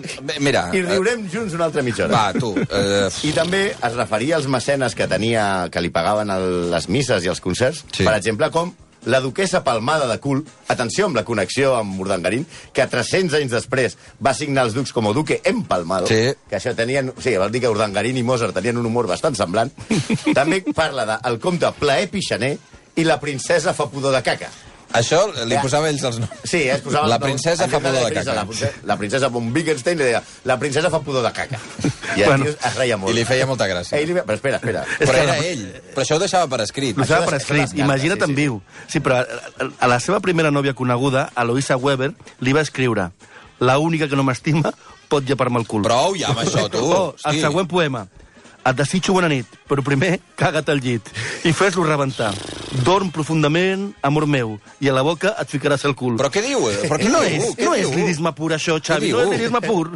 mira... 0.41 0.65
I 0.73 0.81
riurem 0.87 1.27
junts 1.29 1.53
una 1.53 1.69
altra 1.69 1.85
mitja 1.85 2.07
hora. 2.07 2.17
Va, 2.17 2.33
tu. 2.41 2.55
Eh, 2.57 3.05
I 3.29 3.35
també 3.37 3.61
es 3.75 3.93
referia 3.99 4.39
als 4.41 4.49
mecenes 4.49 4.97
que 4.97 5.05
tenia, 5.05 5.67
que 5.69 5.85
li 5.85 5.93
pagaven 5.93 6.33
el, 6.33 6.49
les 6.73 6.89
misses 6.89 7.21
i 7.21 7.29
els 7.29 7.45
concerts, 7.45 7.85
Sí. 7.93 8.09
per 8.09 8.17
exemple, 8.17 8.49
com 8.49 8.73
la 9.07 9.21
duquesa 9.23 9.63
Palmada 9.63 10.05
de 10.11 10.19
Cul, 10.19 10.43
atenció 10.67 11.07
amb 11.07 11.15
la 11.15 11.23
connexió 11.25 11.73
amb 11.79 11.99
Urdangarín, 12.03 12.45
que 12.75 12.85
300 12.91 13.39
anys 13.39 13.55
després 13.55 13.97
va 14.23 14.35
signar 14.35 14.67
els 14.67 14.75
ducs 14.75 14.91
com 14.93 15.07
a 15.07 15.13
duque 15.15 15.39
empalmado, 15.47 16.07
Sí. 16.11 16.35
que 16.49 16.59
això 16.59 16.75
tenien... 16.75 17.09
O 17.15 17.21
sigui, 17.21 17.39
vol 17.39 17.51
dir 17.51 17.63
que 17.63 17.71
Urdangarín 17.71 18.19
i 18.19 18.23
Mozart 18.27 18.53
tenien 18.53 18.77
un 18.77 18.85
humor 18.85 19.07
bastant 19.07 19.35
semblant. 19.39 19.71
també 20.37 20.61
parla 20.75 21.05
de 21.07 21.19
el 21.31 21.39
comte 21.39 21.71
Plaer 21.79 22.09
Pixaner 22.11 22.57
i 22.97 23.03
la 23.07 23.19
princesa 23.21 23.73
fa 23.73 23.87
pudor 23.89 24.13
de 24.15 24.23
caca. 24.25 24.49
Això 24.93 25.19
li 25.45 25.55
Ja. 25.55 25.61
posava 25.61 25.89
ells 25.89 26.03
els 26.03 26.19
noms. 26.19 26.31
Sí, 26.43 26.63
es 26.69 26.81
posava... 26.81 27.07
La 27.07 27.19
princesa 27.19 27.67
fa 27.67 27.79
pudor 27.79 28.05
de 28.05 28.13
caca. 28.15 28.33
La, 28.33 28.45
princesa- 28.45 28.73
la 28.85 28.97
princesa 28.97 29.27
von 29.29 29.51
Wittgenstein 29.53 29.97
li 29.97 30.03
deia 30.05 30.21
la 30.45 30.57
princesa 30.57 30.89
fa 30.89 30.99
pudor 31.01 31.23
de 31.23 31.31
caca. 31.33 31.59
I 32.15 32.21
el 32.21 32.25
Bueno. 32.27 32.43
tio 32.45 32.53
es 32.53 32.75
reia 32.75 32.97
molt. 32.97 33.11
I 33.11 33.19
li 33.19 33.25
feia 33.25 33.45
molta 33.45 33.67
gràcia. 33.67 33.97
Ell 33.99 34.07
li... 34.13 34.13
Però 34.21 34.33
espera, 34.39 34.57
espera. 34.57 34.85
Però 34.99 35.17
era 35.23 35.37
ell. 35.43 35.65
Però 35.93 36.05
això 36.05 36.15
ho 36.15 36.19
deixava 36.19 36.47
per 36.47 36.61
escrit. 36.63 36.97
Ho 36.97 37.01
estava 37.03 37.25
per 37.25 37.35
escrit, 37.41 37.73
imagina't 37.77 38.19
sí, 38.23 38.29
en 38.29 38.35
sí. 38.35 38.41
viu. 38.41 38.61
Sí, 38.87 38.99
però 39.03 39.19
a, 39.21 39.69
a 39.79 39.87
la 39.91 39.99
seva 39.99 40.19
primera 40.23 40.51
nòvia 40.51 40.73
coneguda, 40.73 41.29
a 41.35 41.43
Eloisa 41.43 41.77
Weber, 41.77 42.13
li 42.39 42.53
va 42.53 42.61
escriure 42.61 43.11
la 43.59 43.77
única 43.79 44.07
que 44.07 44.15
no 44.15 44.23
m'estima 44.23 44.71
pot 45.09 45.23
llepar-me 45.27 45.59
el 45.59 45.67
cul. 45.67 45.83
Prou 45.83 46.15
ja 46.19 46.29
amb 46.33 46.39
això, 46.43 46.67
tu. 46.71 46.81
Oh, 46.83 47.15
el 47.25 47.39
següent 47.41 47.67
poema. 47.69 48.07
Et 48.67 48.75
desitjo 48.75 49.13
bona 49.15 49.29
nit, 49.31 49.47
però 49.69 49.83
primer 49.85 50.17
caga't 50.35 50.67
al 50.73 50.81
llit 50.83 51.07
i 51.47 51.53
fes-lo 51.55 51.85
rebentar. 51.87 52.33
Dorm 52.83 53.11
profundament, 53.15 53.93
amor 54.03 54.25
meu, 54.27 54.57
i 54.83 54.89
a 54.91 54.95
la 54.97 55.03
boca 55.07 55.31
et 55.39 55.47
ficaràs 55.53 55.85
el 55.87 55.95
cul. 55.95 56.17
Però 56.19 56.27
què 56.33 56.43
diu? 56.43 56.65
Però 56.83 56.97
què 56.99 57.07
no 57.13 57.21
diu? 57.23 57.45
és, 57.47 57.55
Què 57.55 57.63
no 57.69 57.77
diu? 57.77 57.87
és 57.89 57.95
lirisme 57.95 58.33
pur, 58.35 58.51
això, 58.57 58.75
Xavi, 58.83 59.13
no 59.15 59.23
és 59.23 59.31
lirisme 59.37 59.61
pur. 59.63 59.93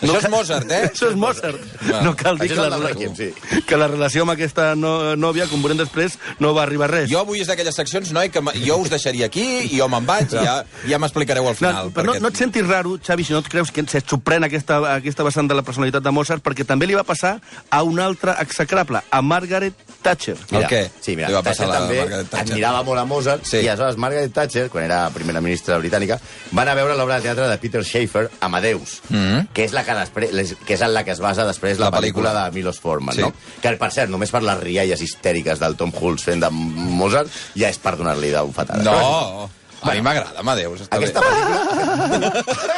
Això 0.00 0.16
és 0.18 0.28
Mozart, 0.32 0.70
eh? 0.72 0.80
Això 0.88 1.10
és 1.10 1.16
Mozart. 1.18 1.64
Va. 1.84 2.00
No 2.06 2.14
cal 2.16 2.38
dir 2.40 2.48
que 2.52 2.56
la, 2.60 2.78
Requiem, 2.80 3.14
sí. 3.16 3.28
que 3.68 3.78
la 3.78 3.88
relació 3.90 4.24
amb 4.24 4.34
aquesta 4.34 4.70
no, 4.78 4.94
nòvia, 5.20 5.46
com 5.50 5.62
veurem 5.64 5.80
després, 5.80 6.16
no 6.40 6.54
va 6.56 6.64
arribar 6.64 6.90
res. 6.92 7.10
Jo 7.10 7.20
avui 7.24 7.42
és 7.44 7.50
d'aquelles 7.50 7.76
seccions, 7.76 8.12
noi, 8.16 8.30
que 8.32 8.42
jo 8.64 8.78
us 8.80 8.92
deixaria 8.92 9.28
aquí 9.28 9.46
i 9.66 9.74
jo 9.76 9.88
me'n 9.92 10.08
vaig 10.08 10.32
i 10.32 10.44
ja, 10.46 10.56
ja 10.88 11.00
m'explicareu 11.02 11.48
al 11.50 11.58
final. 11.58 11.90
No, 11.90 11.94
però 11.96 12.14
no, 12.14 12.16
no 12.24 12.32
et 12.32 12.40
sentis 12.40 12.66
raro, 12.68 12.96
Xavi, 13.04 13.26
si 13.26 13.36
no 13.36 13.42
et 13.44 13.52
creus 13.52 13.72
que 13.74 13.84
se't 13.90 14.08
sorprèn 14.08 14.48
aquesta, 14.48 14.80
aquesta 14.96 15.26
vessant 15.26 15.50
de 15.50 15.58
la 15.58 15.66
personalitat 15.66 16.04
de 16.04 16.14
Mozart, 16.14 16.44
perquè 16.44 16.66
també 16.68 16.88
li 16.88 16.98
va 16.98 17.04
passar 17.06 17.36
a 17.68 17.82
un 17.84 18.00
altre 18.00 18.36
execrable, 18.40 19.04
a 19.10 19.22
Margaret 19.22 19.89
Thatcher. 20.02 20.36
El 20.50 20.64
què? 20.66 20.90
Sí, 21.00 21.14
mira, 21.16 21.28
va 21.30 21.42
Thatcher 21.42 21.66
també 21.68 21.98
Margaret 22.00 22.28
Thatcher. 22.30 22.52
admirava 22.52 22.82
molt 22.82 22.98
a 23.00 23.04
Mozart, 23.04 23.44
Sí. 23.44 23.58
i 23.58 23.68
aleshores 23.68 23.96
Margaret 23.96 24.32
Thatcher, 24.32 24.68
quan 24.70 24.84
era 24.84 25.10
primera 25.10 25.40
ministra 25.40 25.78
britànica, 25.78 26.18
va 26.56 26.62
anar 26.62 26.72
a 26.72 26.74
veure 26.74 26.96
l'obra 26.96 27.16
de 27.16 27.22
teatre 27.22 27.48
de 27.48 27.58
Peter 27.58 27.84
Schaeffer, 27.84 28.30
Amadeus, 28.40 29.00
Mhm. 29.10 29.48
que 29.52 29.64
és 29.64 29.72
la 29.72 29.84
que 29.84 29.94
després, 29.94 30.56
que 30.66 30.74
és 30.74 30.80
en 30.80 30.94
la 30.94 31.04
que 31.04 31.10
es 31.12 31.20
basa 31.20 31.44
després 31.44 31.78
la, 31.78 31.90
La 31.90 31.98
pel·lícula. 31.98 32.30
pel·lícula 32.32 32.44
de 32.46 32.50
Milos 32.52 32.80
Forman, 32.80 33.14
Sí. 33.14 33.20
no? 33.20 33.32
Que, 33.60 33.76
per 33.76 33.90
cert, 33.92 34.08
només 34.10 34.30
per 34.30 34.42
les 34.42 34.58
rialles 34.60 35.00
histèriques 35.00 35.58
del 35.58 35.76
Tom 35.76 35.92
Hulce 35.94 36.24
fent 36.32 36.40
de 36.40 36.50
Mozart, 36.50 37.28
ja 37.54 37.68
és 37.68 37.78
per 37.78 37.96
donar-li 37.96 38.30
de 38.30 38.40
bufetada. 38.40 38.82
No. 38.82 39.50
A 39.82 39.94
mi 39.94 40.00
m'agrada, 40.02 40.40
Amadeus. 40.40 40.82
Està 40.82 40.96
Aquesta 40.98 41.20
bé. 41.20 41.26
pel·lícula 41.26 42.30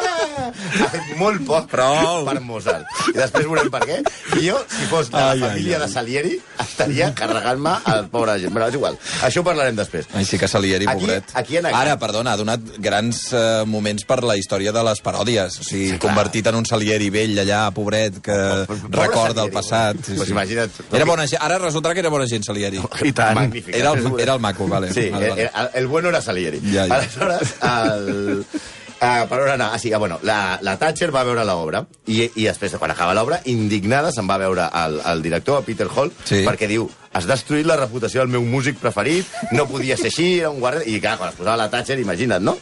ha 0.82 0.88
fet 0.92 1.08
molt 1.18 1.42
poc 1.46 1.68
Prou. 1.70 2.24
per 2.26 2.40
Mozart. 2.44 2.86
I 3.12 3.16
després 3.16 3.46
veurem 3.48 3.70
per 3.72 3.80
què. 3.88 3.98
I 4.38 4.44
jo, 4.48 4.58
si 4.70 4.86
fos 4.90 5.10
de 5.10 5.16
la 5.16 5.30
Ai, 5.32 5.40
ai, 5.42 5.48
família 5.48 5.76
ai. 5.78 5.82
de 5.82 5.88
Salieri, 5.92 6.32
estaria 6.62 7.10
carregant-me 7.16 7.74
al 7.92 8.06
pobre 8.12 8.36
gent. 8.42 8.52
Però 8.54 8.68
és 8.68 8.76
igual. 8.78 8.98
Això 9.26 9.42
ho 9.42 9.46
parlarem 9.46 9.76
després. 9.78 10.06
Ai, 10.14 10.24
sí 10.28 10.38
que 10.38 10.48
Salieri, 10.48 10.86
Aquí- 10.88 11.00
pobret. 11.06 11.24
aquí 11.34 11.56
en 11.58 11.66
Ara, 11.66 11.98
perdona, 11.98 12.32
ha 12.32 12.36
donat 12.36 12.60
grans 12.78 13.22
eh, 13.32 13.62
moments 13.66 14.04
per 14.04 14.22
la 14.24 14.36
història 14.36 14.72
de 14.72 14.82
les 14.84 15.02
paròdies. 15.02 15.58
O 15.60 15.64
sigui, 15.64 15.90
Sí, 15.92 15.98
clar. 15.98 16.00
convertit 16.12 16.46
en 16.46 16.54
un 16.60 16.66
Salieri 16.66 17.10
vell 17.10 17.38
allà, 17.38 17.70
pobret, 17.72 18.20
que 18.22 18.36
Pobre 18.66 18.88
recorda 18.90 19.42
el 19.44 19.50
Salieri, 19.50 19.54
passat. 19.54 19.96
eh? 20.08 20.14
Pues 20.16 20.28
imagina't. 20.30 20.70
Era 20.92 21.04
bona 21.04 21.26
gent. 21.26 21.42
Ara 21.42 21.58
resultarà 21.58 21.94
que 21.94 22.00
era 22.00 22.08
bona 22.10 22.26
gent, 22.26 22.44
Salieri. 22.44 22.78
I 23.02 23.12
tant. 23.12 23.34
Magnífic. 23.34 23.74
Era 23.74 23.92
el, 23.92 24.20
era 24.20 24.34
el 24.34 24.40
maco, 24.40 24.66
vale. 24.68 24.92
Sí, 24.92 25.08
vale, 25.10 25.28
vale. 25.30 25.50
el, 25.54 25.68
el 25.74 25.86
bueno 25.86 26.08
era 26.08 26.20
Salieri. 26.22 26.60
Ja, 26.72 26.86
ja. 26.86 26.91
Aleshores, 26.94 27.56
el... 27.62 28.44
Uh, 29.02 29.24
per 29.26 29.38
on 29.42 29.48
anar? 29.50 29.72
Ah, 29.74 29.78
sí, 29.82 29.90
ah, 29.92 29.98
bueno, 29.98 30.20
la, 30.22 30.60
la 30.62 30.76
Thatcher 30.78 31.08
va 31.10 31.24
veure 31.26 31.42
l'obra 31.42 31.80
i, 32.06 32.20
i 32.38 32.44
després, 32.46 32.76
quan 32.78 32.92
acaba 32.94 33.16
l'obra, 33.18 33.40
indignada, 33.50 34.12
se'n 34.14 34.28
va 34.30 34.36
veure 34.38 34.68
el, 34.78 35.00
el 35.10 35.24
director, 35.24 35.64
Peter 35.66 35.88
Hall, 35.90 36.12
Sí. 36.22 36.44
perquè 36.46 36.68
diu 36.70 36.86
has 37.12 37.26
destruït 37.26 37.66
la 37.66 37.74
reputació 37.80 38.22
del 38.22 38.30
meu 38.30 38.44
músic 38.46 38.78
preferit, 38.78 39.26
no 39.58 39.66
podia 39.66 39.96
ser 39.98 40.12
així, 40.12 40.28
era 40.38 40.52
un 40.54 40.60
guarda... 40.62 40.84
I 40.86 41.00
clar, 41.02 41.16
quan 41.18 41.32
es 41.34 41.40
posava 41.40 41.58
la 41.58 41.66
Thatcher, 41.72 41.98
imagina't, 41.98 42.46
no? 42.46 42.54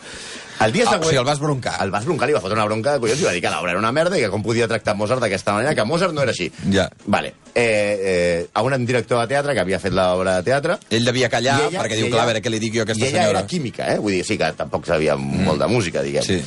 El 0.61 0.73
dia 0.73 0.85
Ah, 0.87 0.91
següent... 0.93 1.05
o 1.07 1.09
sigui, 1.09 1.19
el 1.21 1.25
vas 1.25 1.39
broncar. 1.41 1.75
El 1.83 1.91
vas 1.91 2.05
broncar, 2.05 2.27
li 2.29 2.35
va 2.37 2.41
fotre 2.45 2.55
una 2.59 2.67
bronca 2.69 2.93
de 2.93 3.01
collons 3.01 3.21
i 3.23 3.25
va 3.25 3.33
dir 3.33 3.41
que 3.41 3.49
l'obra 3.53 3.71
era 3.73 3.81
una 3.81 3.93
merda 3.97 4.19
i 4.19 4.21
que 4.21 4.29
com 4.29 4.43
podia 4.45 4.67
tractar 4.69 4.95
Mozart 4.95 5.23
d'aquesta 5.25 5.55
manera, 5.57 5.75
que 5.75 5.85
Mozart 5.89 6.13
no 6.13 6.21
era 6.23 6.35
així. 6.35 6.51
Ja. 6.73 6.89
Vale. 7.07 7.33
Eh, 7.55 7.63
eh, 7.65 8.47
a 8.53 8.63
un 8.63 8.85
director 8.87 9.21
de 9.23 9.27
teatre 9.33 9.55
que 9.57 9.61
havia 9.65 9.79
fet 9.81 9.93
l'obra 9.93 10.37
de 10.37 10.45
teatre 10.47 10.77
Ell 10.91 11.05
devia 11.05 11.29
callar, 11.33 11.57
i 11.65 11.67
ella- 11.73 11.83
perquè 11.83 11.97
i 11.97 11.97
diu, 11.97 12.07
ella- 12.07 12.15
clar, 12.17 12.23
a 12.23 12.27
veure 12.33 12.43
què 12.45 12.51
li 12.53 12.59
dic 12.63 12.75
jo 12.77 12.81
a 12.81 12.85
aquesta 12.85 13.05
I 13.05 13.09
ella 13.09 13.23
senyora. 13.23 13.39
era 13.41 13.47
química, 13.49 13.89
eh? 13.95 13.99
Vull 13.99 14.13
dir, 14.13 14.25
sí 14.25 14.37
que 14.39 14.53
tampoc 14.53 14.85
sabia 14.87 15.17
molt 15.17 15.59
de 15.61 15.67
música, 15.67 16.03
diguem. 16.03 16.23
Sí. 16.23 16.43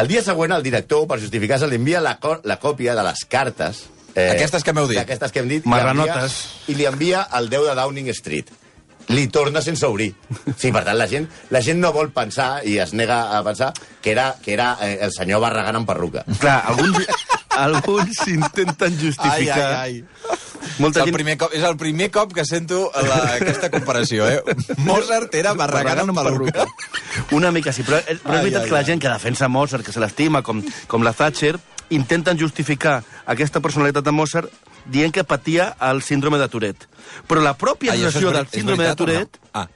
El 0.00 0.08
dia 0.08 0.22
següent, 0.24 0.52
el 0.56 0.62
director, 0.62 1.06
per 1.06 1.20
justificar-se, 1.20 1.68
li 1.68 1.76
envia 1.76 2.00
la, 2.00 2.18
la 2.44 2.58
còpia 2.58 2.94
de 2.96 3.02
les 3.04 3.24
cartes... 3.28 3.84
Eh, 4.14 4.30
Aquestes 4.34 4.64
que 4.64 4.72
m'heu 4.72 4.88
dit. 4.88 4.96
D'aquestes 4.98 5.30
que 5.32 5.40
hem 5.40 5.48
dit. 5.48 5.64
Marranotes. 5.64 6.34
I 6.68 6.74
li 6.76 6.84
envia 6.88 7.26
el 7.38 7.48
10 7.48 7.68
de 7.68 7.74
Downing 7.76 8.08
Street. 8.16 8.48
Li 9.08 9.26
torna 9.28 9.60
sense 9.62 9.86
obrir. 9.86 10.12
Sí, 10.56 10.70
per 10.70 10.84
tant, 10.84 10.96
la 10.98 11.08
gent, 11.10 11.26
la 11.50 11.62
gent 11.64 11.80
no 11.82 11.92
vol 11.92 12.12
pensar 12.14 12.62
i 12.68 12.78
es 12.82 12.94
nega 12.94 13.36
a 13.36 13.42
pensar 13.44 13.72
que 14.00 14.12
era, 14.12 14.36
que 14.42 14.54
era 14.54 14.76
eh, 14.80 14.98
el 15.02 15.12
senyor 15.12 15.42
Barragán 15.42 15.80
amb 15.80 15.88
perruca. 15.88 16.24
Clar, 16.38 16.62
alguns, 16.70 17.06
alguns 17.56 18.22
intenten 18.28 18.98
justificar... 19.00 19.58
Ai, 19.82 19.98
ai, 19.98 20.04
ai. 20.04 20.50
És 20.62 20.78
Molta 20.80 21.02
el, 21.02 21.10
gent... 21.10 21.16
primer 21.16 21.36
cop, 21.40 21.52
és 21.52 21.64
el 21.66 21.76
primer 21.76 22.08
cop 22.14 22.32
que 22.32 22.44
sento 22.48 22.84
la, 22.94 23.18
aquesta 23.34 23.68
comparació, 23.72 24.28
eh? 24.30 24.56
Mozart 24.86 25.34
era 25.36 25.52
barragant 25.58 26.04
amb 26.06 26.22
peluca. 26.22 26.66
Una 27.36 27.50
mica 27.52 27.74
sí, 27.74 27.82
però, 27.84 27.98
eh, 27.98 28.16
però 28.22 28.38
Ai, 28.38 28.38
és 28.38 28.46
veritat 28.46 28.62
ai, 28.62 28.68
que 28.70 28.76
la 28.76 28.82
ai. 28.84 28.88
gent 28.88 29.02
que 29.02 29.10
defensa 29.10 29.50
Mozart, 29.52 29.84
que 29.84 29.92
se 29.92 30.00
l'estima, 30.00 30.40
com, 30.46 30.62
com 30.88 31.04
la 31.04 31.12
Thatcher, 31.12 31.56
intenten 31.92 32.38
justificar 32.40 33.02
aquesta 33.26 33.60
personalitat 33.60 34.06
de 34.06 34.14
Mozart 34.14 34.71
dient 34.86 35.12
que 35.14 35.24
patia 35.24 35.76
el 35.80 36.02
síndrome 36.02 36.38
de 36.38 36.48
Tourette. 36.48 36.88
Però 37.28 37.40
la 37.42 37.56
pròpia 37.58 37.92
associació 37.92 38.30
ver- 38.32 38.36
del 38.42 38.48
síndrome 38.48 38.84
de 38.84 38.90
o 38.90 38.92
no? 38.92 38.96
Tourette 38.96 39.38
Ah. 39.52 39.68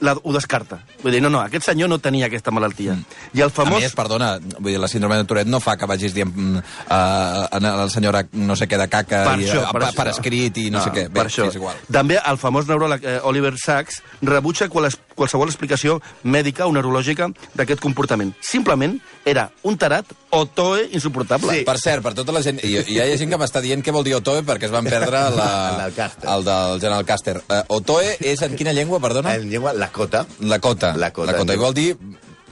la, 0.00 0.14
ho 0.16 0.32
descarta. 0.32 0.78
Vull 1.02 1.12
dir, 1.12 1.20
no, 1.20 1.28
no, 1.28 1.40
aquest 1.44 1.66
senyor 1.66 1.88
no 1.90 1.98
tenia 1.98 2.24
aquesta 2.30 2.50
malaltia. 2.50 2.94
I 3.36 3.42
el 3.42 3.50
A 3.50 3.52
famós... 3.52 3.82
més, 3.82 3.92
perdona, 3.92 4.38
vull 4.58 4.72
dir, 4.72 4.78
la 4.80 4.88
síndrome 4.88 5.16
de 5.18 5.24
Tourette 5.28 5.50
no 5.52 5.60
fa 5.60 5.74
que 5.76 5.84
vagis 5.84 6.14
dient 6.16 6.30
mm, 6.32 6.62
uh, 6.88 7.82
el 7.84 7.90
senyor 7.92 8.16
no 8.32 8.56
sé 8.56 8.66
què 8.66 8.78
de 8.80 8.88
caca 8.88 9.24
Per 9.28 9.34
i, 9.40 9.44
això, 9.44 9.60
eh, 9.66 9.72
per 9.72 9.82
això. 9.82 9.96
per 9.98 10.08
escrit 10.14 10.56
i 10.56 10.70
no, 10.72 10.80
sé 10.84 10.90
què. 10.94 11.04
per 11.12 11.26
això. 11.26 11.44
sí, 11.44 11.48
és 11.52 11.60
igual. 11.60 11.76
També 11.92 12.16
el 12.16 12.38
famós 12.40 12.66
neuròleg 12.70 13.04
eh, 13.04 13.18
Oliver 13.28 13.52
Sacks 13.60 14.00
rebutja 14.22 14.70
qual, 14.72 14.88
qualsevol 15.20 15.52
explicació 15.52 16.00
mèdica 16.24 16.66
o 16.66 16.74
neurològica 16.74 17.30
d'aquest 17.54 17.82
comportament. 17.84 18.32
Simplement 18.44 18.96
era 19.28 19.50
un 19.68 19.76
tarat 19.78 20.08
o 20.34 20.44
toe 20.46 20.88
insuportable. 20.96 21.60
Sí. 21.60 21.66
Per 21.68 21.76
cert, 21.82 22.04
per 22.06 22.14
tota 22.18 22.34
la 22.34 22.42
gent... 22.44 22.62
I, 22.64 22.76
i 22.80 22.96
hi 22.96 23.00
ha 23.04 23.18
gent 23.20 23.32
que 23.32 23.40
m'està 23.40 23.62
dient 23.64 23.84
què 23.84 23.94
vol 23.94 24.06
dir 24.06 24.16
Otoe 24.18 24.44
perquè 24.46 24.68
es 24.70 24.74
van 24.74 24.88
perdre 24.88 25.22
la, 25.38 25.50
El 25.90 26.40
el 26.40 26.48
del 26.48 26.80
General 26.80 27.04
Caster. 27.04 27.36
Uh, 27.44 27.62
Otoe 27.76 28.16
és 28.32 28.42
en 28.46 28.56
quina 28.56 28.74
llengua, 28.76 29.00
perdona? 29.02 29.36
En 29.36 29.50
llengua, 29.50 29.74
la 29.76 29.90
cota. 29.92 30.24
La 30.40 30.58
cota. 30.58 30.94
La 30.96 31.12
cota. 31.12 31.32
La 31.32 31.38
cota. 31.38 31.54
I 31.54 31.60
vol 31.60 31.76
dir 31.76 31.90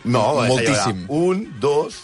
No, 0.08 0.22
moltíssim. 0.46 1.04
Un, 1.12 1.42
dos, 1.60 1.96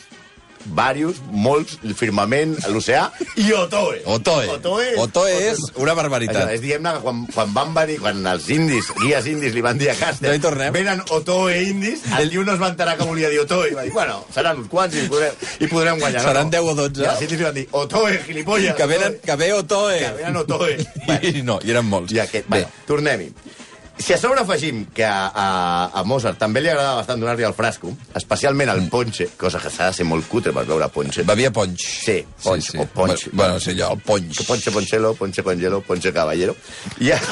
varios, 0.67 1.21
molts, 1.31 1.79
el 1.85 1.95
firmament, 1.99 2.55
l'oceà 2.73 3.09
i 3.37 3.51
Otoe. 3.53 4.03
Otoe. 4.07 4.49
Otoe, 4.55 4.87
Otoe 5.03 5.35
és 5.51 5.61
una 5.81 5.95
barbaritat. 5.95 6.45
Això, 6.45 6.55
és, 6.57 6.63
diguem-ne, 6.65 6.93
que 6.97 7.03
quan, 7.05 7.25
quan 7.35 7.53
van 7.57 7.75
venir, 7.77 7.99
quan 8.03 8.21
els 8.33 8.49
indis, 8.55 8.91
guies 9.03 9.27
indis, 9.31 9.55
li 9.55 9.65
van 9.65 9.79
dir 9.79 9.91
a 9.93 9.97
Caster, 9.99 10.29
No 10.29 10.35
hi 10.35 10.43
tornem. 10.43 10.73
venen 10.75 11.03
Otoe 11.11 11.63
indis, 11.69 12.05
el 12.19 12.31
tio 12.31 12.45
no 12.45 12.55
es 12.55 12.61
va 12.63 12.69
enterar 12.73 12.97
que 12.99 13.05
volia 13.09 13.31
dir 13.33 13.41
Otoe, 13.45 13.71
i 13.71 13.75
va 13.75 13.83
dir, 13.87 13.93
bueno, 13.93 14.25
seran 14.35 14.59
uns 14.63 14.69
quants 14.73 14.95
i 14.97 15.07
podrem, 15.09 15.35
i 15.61 15.67
podrem 15.67 16.01
guanyar. 16.01 16.23
Seran 16.23 16.51
no, 16.51 16.63
no. 16.63 16.69
10 16.69 16.71
o 16.71 16.75
12. 16.89 17.03
I 17.03 17.11
els 17.13 17.23
indis 17.27 17.39
li 17.39 17.45
van 17.45 17.55
dir, 17.61 17.67
Otoe, 17.73 18.19
gilipolles. 18.27 18.75
Que, 18.77 18.87
venen, 18.87 19.19
que 19.25 19.37
ve 19.37 19.53
Otoe. 19.53 19.99
Que 19.99 20.13
venen 20.23 20.37
Otoe. 20.45 20.79
I 21.35 21.43
no, 21.43 21.61
i 21.65 21.71
eren 21.75 21.87
molts. 21.89 22.13
I 22.15 22.21
aquest, 22.25 22.49
Bé, 22.49 22.65
bueno, 22.65 22.85
tornem-hi. 22.89 23.31
Si 23.97 24.13
a 24.13 24.19
sobre 24.19 24.41
afegim 24.43 24.87
que 24.93 25.05
a, 25.07 25.29
a, 25.33 25.91
a 26.01 26.03
Mozart 26.05 26.37
també 26.39 26.61
li 26.61 26.69
agradava 26.69 26.99
bastant 26.99 27.21
donar-li 27.23 27.45
el 27.47 27.55
frasco, 27.55 27.93
especialment 28.19 28.69
el 28.73 28.89
ponche, 28.91 29.29
cosa 29.39 29.61
que 29.63 29.71
s'ha 29.71 29.87
de 29.93 29.99
ser 30.01 30.05
molt 30.09 30.27
cutre 30.29 30.53
per 30.53 30.65
beure 30.67 30.89
ponche. 30.93 31.23
bevia 31.23 31.53
ponx. 31.55 31.85
Sí, 32.05 32.19
ponche, 32.43 32.79
o 32.83 32.87
ponche. 32.91 33.31
Bueno, 33.33 33.61
sí, 33.61 33.71
allò, 33.71 33.93
el 33.95 34.01
ponx. 34.03 34.43
Ponche 34.49 34.71
Ponchelo, 34.75 35.15
Ponche 35.15 35.43
Congelo, 35.43 35.81
Ponche 35.81 36.13
Caballero. 36.13 36.57
Ja... 37.01 37.21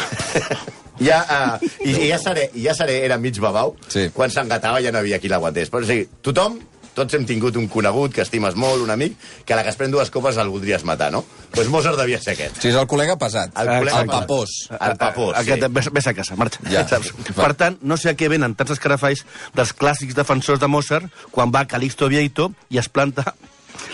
Ja, 1.03 1.17
uh, 1.59 1.67
i, 1.83 1.91
i 2.05 2.09
ja 2.13 2.19
seré, 2.21 2.45
i 2.55 2.63
ja 2.67 2.75
seré, 2.77 2.99
era 3.03 3.17
mig 3.19 3.35
babau, 3.41 3.73
Sí. 3.91 4.05
quan 4.15 4.31
s'engatava 4.31 4.79
ja 4.85 4.93
no 4.93 5.01
havia 5.01 5.19
qui 5.19 5.27
l'aguantés. 5.33 5.71
Però 5.73 5.83
o 5.83 5.89
sigui, 5.89 6.05
tothom, 6.23 6.61
tots 6.97 7.15
hem 7.17 7.27
tingut 7.29 7.57
un 7.61 7.69
conegut 7.73 8.15
que 8.17 8.23
estimes 8.25 8.57
molt, 8.59 8.83
un 8.85 8.93
amic, 8.95 9.17
que 9.47 9.55
a 9.55 9.59
la 9.59 9.65
que 9.67 9.73
es 9.73 9.79
pren 9.81 9.93
dues 9.93 10.11
copes 10.13 10.39
el 10.41 10.51
voldries 10.53 10.85
matar, 10.89 11.11
no? 11.15 11.23
Doncs 11.23 11.55
pues 11.57 11.71
Mozart 11.73 12.01
devia 12.01 12.21
ser 12.21 12.35
aquest. 12.37 12.61
Sí, 12.61 12.71
és 12.73 12.79
el 12.79 12.89
col·lega 12.91 13.17
pesat. 13.21 13.53
El 13.61 13.71
col·lega 13.75 14.03
el 14.05 14.13
papós. 14.13 14.57
El 14.79 14.97
papós, 15.01 15.33
sí. 15.37 15.41
Aquest, 15.43 15.69
ves, 15.79 15.93
ves 15.93 16.11
a 16.11 16.17
casa, 16.17 16.37
marxa. 16.41 16.65
Ja. 16.73 16.85
Saps? 16.89 17.13
Per 17.37 17.53
tant, 17.59 17.79
no 17.83 17.99
sé 18.01 18.13
a 18.13 18.17
què 18.19 18.29
venen 18.33 18.57
tants 18.59 18.77
escarafalls 18.77 19.25
dels 19.57 19.75
clàssics 19.77 20.17
defensors 20.19 20.61
de 20.63 20.71
Mozart 20.73 21.25
quan 21.33 21.55
va 21.55 21.67
Calixto 21.69 22.09
Vieito 22.13 22.53
i 22.73 22.81
es 22.83 22.89
planta 22.93 23.35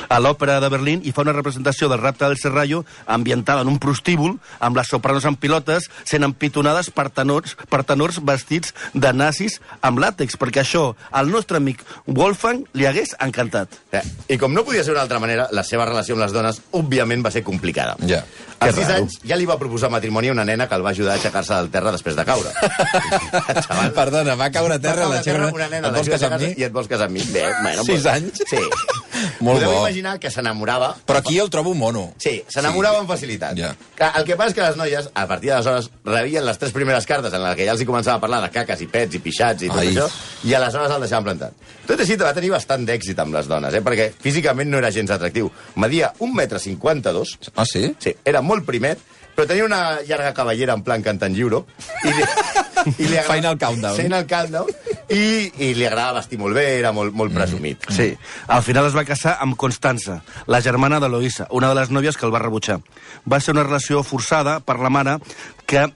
a 0.09 0.19
l'òpera 0.21 0.61
de 0.63 0.69
Berlín 0.71 1.01
i 1.05 1.13
fa 1.13 1.23
una 1.27 1.33
representació 1.35 1.89
del 1.89 2.01
rapte 2.01 2.25
del 2.27 2.39
Serrallo 2.39 2.85
ambientada 3.07 3.63
en 3.63 3.69
un 3.69 3.79
prostíbul 3.79 4.39
amb 4.61 4.77
les 4.79 4.89
sopranos 4.89 5.25
en 5.29 5.37
pilotes 5.37 5.89
sent 6.05 6.25
empitonades 6.27 6.91
per 6.91 7.09
tenors, 7.11 7.57
per 7.69 7.83
tenors 7.85 8.21
vestits 8.25 8.75
de 8.95 9.13
nazis 9.13 9.61
amb 9.83 9.99
làtex, 10.03 10.37
perquè 10.39 10.63
això 10.63 10.95
al 11.11 11.31
nostre 11.31 11.57
amic 11.59 11.83
Wolfgang 12.07 12.65
li 12.75 12.87
hagués 12.87 13.15
encantat. 13.21 13.69
Eh, 13.93 14.03
I 14.35 14.39
com 14.39 14.53
no 14.55 14.65
podia 14.65 14.85
ser 14.85 14.93
d'una 14.93 15.03
altra 15.07 15.19
manera, 15.23 15.49
la 15.53 15.65
seva 15.65 15.87
relació 15.89 16.15
amb 16.15 16.23
les 16.25 16.33
dones, 16.33 16.61
òbviament, 16.73 17.25
va 17.25 17.31
ser 17.35 17.43
complicada. 17.43 17.97
Ja. 18.07 18.23
6 18.59 18.75
raro. 18.89 18.95
anys 19.05 19.21
ja 19.23 19.37
li 19.39 19.47
va 19.47 19.55
proposar 19.59 19.87
matrimoni 19.89 20.29
a 20.29 20.33
una 20.35 20.45
nena 20.45 20.67
que 20.69 20.75
el 20.75 20.83
va 20.85 20.91
ajudar 20.91 21.13
a 21.13 21.15
aixecar-se 21.21 21.55
del 21.55 21.69
terra 21.71 21.93
després 21.95 22.17
de 22.19 22.25
caure. 22.27 22.51
Xaval, 23.69 23.93
Perdona, 23.95 24.35
va 24.35 24.51
caure 24.51 24.75
a 24.75 24.81
terra 24.83 25.07
va 25.07 25.15
la 25.15 25.21
caure 25.21 25.21
a 25.21 25.23
terra 25.23 25.45
xerra. 25.47 25.55
una 25.55 25.69
nena, 25.69 25.89
Et 25.89 25.95
vols 25.95 26.09
casar 26.11 26.33
amb 26.33 26.43
mi? 26.43 26.51
I 26.59 26.65
et 26.67 26.73
vols 26.75 26.89
casar 26.91 27.07
amb 27.07 27.15
mi? 27.19 27.23
Bé, 27.33 27.45
bueno, 27.63 27.85
Sis 27.85 27.95
pues- 28.03 28.07
anys? 28.07 28.43
Sí. 28.51 28.63
Molt 29.41 29.59
Podeu 29.61 29.73
bo. 29.73 29.81
imaginar 29.87 30.19
que 30.21 30.31
s'enamorava... 30.31 30.95
Però 31.07 31.19
aquí 31.23 31.39
el 31.39 31.51
trobo 31.51 31.75
mono. 31.75 32.13
Sí, 32.23 32.43
s'enamorava 32.49 32.99
amb 33.03 33.09
facilitat. 33.11 33.57
Ja. 33.59 33.73
Clar, 33.99 34.13
el 34.21 34.25
que 34.29 34.37
passa 34.37 34.51
és 34.53 34.57
que 34.59 34.63
les 34.67 34.77
noies, 34.81 35.11
a 35.15 35.27
partir 35.31 35.51
d'aleshores, 35.53 35.91
rebien 36.05 36.45
les 36.47 36.59
tres 36.59 36.73
primeres 36.77 37.07
cartes 37.07 37.33
en 37.35 37.43
les 37.45 37.57
que 37.59 37.67
ja 37.69 37.73
els 37.77 37.83
hi 37.83 37.89
començava 37.89 38.17
a 38.19 38.25
parlar 38.25 38.41
de 38.45 38.51
caques 38.55 38.81
i 38.85 38.89
pets 38.93 39.15
i 39.19 39.23
pixats 39.25 39.63
i 39.67 39.69
tot 39.73 39.81
Ai. 39.83 39.93
això, 39.95 40.09
i 40.45 40.55
aleshores 40.55 40.95
el 40.97 41.01
deixaven 41.07 41.25
plantat. 41.31 41.53
Tot 41.89 42.01
així, 42.05 42.17
va 42.21 42.35
tenir 42.37 42.51
bastant 42.55 42.85
d'èxit 42.89 43.19
amb 43.25 43.35
les 43.39 43.47
dones, 43.49 43.75
eh? 43.75 43.81
perquè 43.85 44.11
físicament 44.21 44.69
no 44.71 44.79
era 44.83 44.91
gens 44.95 45.11
atractiu. 45.15 45.51
Media 45.77 46.13
1,52 46.21 47.39
m, 47.39 47.53
Ah, 47.57 47.65
sí? 47.67 47.95
Sí, 47.99 48.15
era 48.25 48.43
molt 48.43 48.67
primet, 48.67 48.99
però 49.37 49.47
tenia 49.47 49.65
una 49.65 50.01
llarga 50.03 50.33
cavallera 50.35 50.75
en 50.75 50.83
plan 50.83 51.03
cantant 51.03 51.35
lliuro. 51.35 51.65
I 52.05 52.11
li, 52.13 52.25
i 53.05 53.07
li 53.09 53.17
agrada- 53.19 53.35
Final 53.35 53.59
Countdown. 53.59 53.97
Final 53.97 54.27
Countdown. 54.27 54.67
I, 55.09 55.53
i 55.65 55.71
li 55.75 55.87
agradava 55.89 56.19
vestir 56.21 56.37
molt 56.41 56.55
bé, 56.59 56.67
era 56.79 56.91
molt, 56.93 57.15
molt 57.17 57.33
presumit. 57.33 57.87
Sí. 57.95 58.11
Al 58.49 58.63
final 58.63 58.87
es 58.91 58.97
va 58.97 59.07
casar 59.09 59.39
amb 59.41 59.57
Constança, 59.57 60.19
la 60.47 60.61
germana 60.61 61.01
de 61.01 61.09
Loïsa, 61.09 61.47
una 61.51 61.71
de 61.73 61.79
les 61.81 61.89
nòvies 61.91 62.17
que 62.21 62.27
el 62.29 62.35
va 62.35 62.43
rebutjar. 62.43 62.81
Va 63.25 63.41
ser 63.41 63.55
una 63.57 63.65
relació 63.65 64.03
forçada 64.05 64.59
per 64.61 64.77
la 64.79 64.91
mare 64.93 65.17
que 65.67 65.87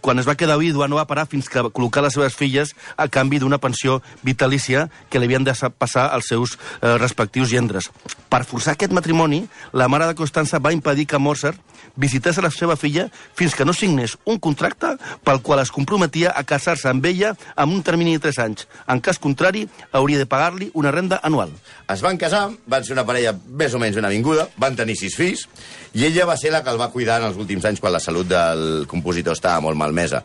quan 0.00 0.20
es 0.22 0.26
va 0.28 0.36
quedar 0.38 0.54
vídua 0.60 0.86
no 0.86 1.00
va 1.00 1.06
parar 1.10 1.24
fins 1.26 1.48
que 1.50 1.58
va 1.66 1.70
col·locar 1.74 2.02
les 2.04 2.14
seves 2.14 2.36
filles 2.38 2.74
a 2.96 3.08
canvi 3.10 3.40
d'una 3.42 3.58
pensió 3.58 3.98
vitalícia 4.22 4.84
que 5.10 5.18
li 5.18 5.26
havien 5.26 5.42
de 5.44 5.54
sa- 5.58 5.70
passar 5.72 6.04
als 6.14 6.28
seus 6.30 6.52
eh, 6.80 6.94
respectius 7.00 7.48
gendres. 7.50 7.88
Per 8.30 8.44
forçar 8.46 8.76
aquest 8.76 8.92
matrimoni, 8.94 9.48
la 9.72 9.88
mare 9.88 10.06
de 10.06 10.14
Constança 10.14 10.60
va 10.62 10.70
impedir 10.72 11.08
que 11.10 11.18
Mozart 11.18 11.58
visités 11.96 12.38
a 12.38 12.44
la 12.44 12.50
seva 12.54 12.76
filla 12.76 13.08
fins 13.34 13.54
que 13.56 13.64
no 13.64 13.74
signés 13.76 14.16
un 14.24 14.38
contracte 14.38 14.94
pel 15.24 15.42
qual 15.42 15.62
es 15.62 15.72
comprometia 15.74 16.32
a 16.36 16.44
casar-se 16.44 16.88
amb 16.90 17.04
ella 17.08 17.34
amb 17.56 17.74
un 17.74 17.82
termini 17.82 18.16
de 18.16 18.24
3 18.28 18.40
anys. 18.44 18.66
En 18.88 19.00
cas 19.00 19.18
contrari, 19.18 19.66
hauria 19.92 20.20
de 20.20 20.28
pagar-li 20.30 20.70
una 20.74 20.92
renda 20.94 21.20
anual. 21.22 21.52
Es 21.92 22.02
van 22.04 22.18
casar, 22.18 22.50
van 22.66 22.84
ser 22.84 22.96
una 22.96 23.06
parella 23.06 23.34
més 23.46 23.74
o 23.74 23.80
menys 23.82 23.96
una 24.00 24.12
vinguda, 24.12 24.48
van 24.56 24.76
tenir 24.76 24.96
sis 24.96 25.16
fills, 25.16 25.46
i 25.94 26.04
ella 26.04 26.26
va 26.28 26.36
ser 26.36 26.52
la 26.52 26.62
que 26.62 26.70
el 26.70 26.80
va 26.80 26.92
cuidar 26.92 27.20
en 27.20 27.30
els 27.30 27.40
últims 27.40 27.64
anys 27.64 27.80
quan 27.80 27.94
la 27.94 28.02
salut 28.02 28.28
del 28.28 28.84
compositor 28.90 29.36
estava 29.36 29.64
molt 29.64 29.78
malmesa. 29.80 30.22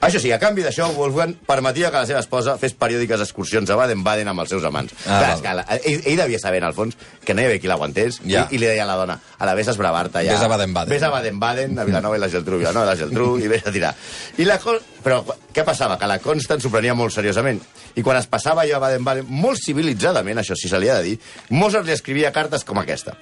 Això 0.00 0.18
sí, 0.20 0.30
a 0.34 0.38
canvi 0.38 0.60
d'això, 0.62 0.90
Wolfgang 0.92 1.32
permetia 1.46 1.88
que 1.90 1.96
la 2.02 2.06
seva 2.06 2.18
esposa 2.20 2.58
fes 2.60 2.74
periòdiques 2.76 3.20
excursions 3.24 3.70
a 3.72 3.76
Baden-Baden 3.78 4.28
amb 4.28 4.42
els 4.42 4.50
seus 4.52 4.64
amants. 4.68 4.92
Ah, 5.06 5.18
Clar, 5.22 5.30
és 5.36 5.40
que 5.40 5.54
la- 5.54 5.64
ell, 5.78 6.02
ell 6.04 6.16
devia 6.18 6.38
saber, 6.38 6.58
en 6.62 6.68
el 6.68 6.74
fons, 6.74 6.96
que 7.24 7.32
no 7.32 7.40
hi 7.40 7.46
havia 7.46 7.58
qui 7.62 7.68
l'aguantés, 7.68 8.20
Ja. 8.24 8.46
i, 8.50 8.56
i 8.56 8.58
li 8.58 8.66
deia 8.66 8.82
a 8.82 8.86
la 8.86 8.96
dona, 8.96 9.18
ara 9.38 9.54
vés 9.54 9.68
a 9.68 9.70
esbravar-te 9.70 10.24
ja. 10.26 10.32
Vés 10.34 10.42
a 10.42 10.48
Baden-Baden. 10.48 10.90
Vés 10.92 11.02
a 11.02 11.10
Baden-Baden, 11.10 11.78
a 11.78 11.84
Vilanova 11.84 12.16
i 12.18 12.20
la 12.20 12.28
Geltrú, 12.28 12.58
Vilanova 12.58 12.84
i 12.84 12.88
la 12.90 12.96
Geltrú, 12.96 13.38
i 13.38 13.48
vés 13.48 13.66
a 13.66 13.72
tirar. 13.72 13.94
I 14.36 14.44
la 14.44 14.60
Però 15.04 15.22
què 15.52 15.64
passava? 15.64 15.98
Que 15.98 16.06
la 16.06 16.18
Constant 16.18 16.60
s'ho 16.60 16.70
prenia 16.70 16.94
molt 16.94 17.12
seriosament. 17.12 17.60
I 17.94 18.02
quan 18.02 18.16
es 18.16 18.26
passava 18.26 18.62
allò 18.62 18.76
a 18.76 18.84
Baden-Baden, 18.86 19.26
molt 19.28 19.60
civilitzadament, 19.60 20.38
això 20.38 20.56
sí 20.56 20.68
se 20.68 20.78
li 20.80 20.88
ha 20.88 20.96
de 20.96 21.02
dir, 21.02 21.18
Mozart 21.50 21.84
li 21.86 21.92
escrivia 21.92 22.32
cartes 22.32 22.64
com 22.64 22.78
aquesta. 22.78 23.12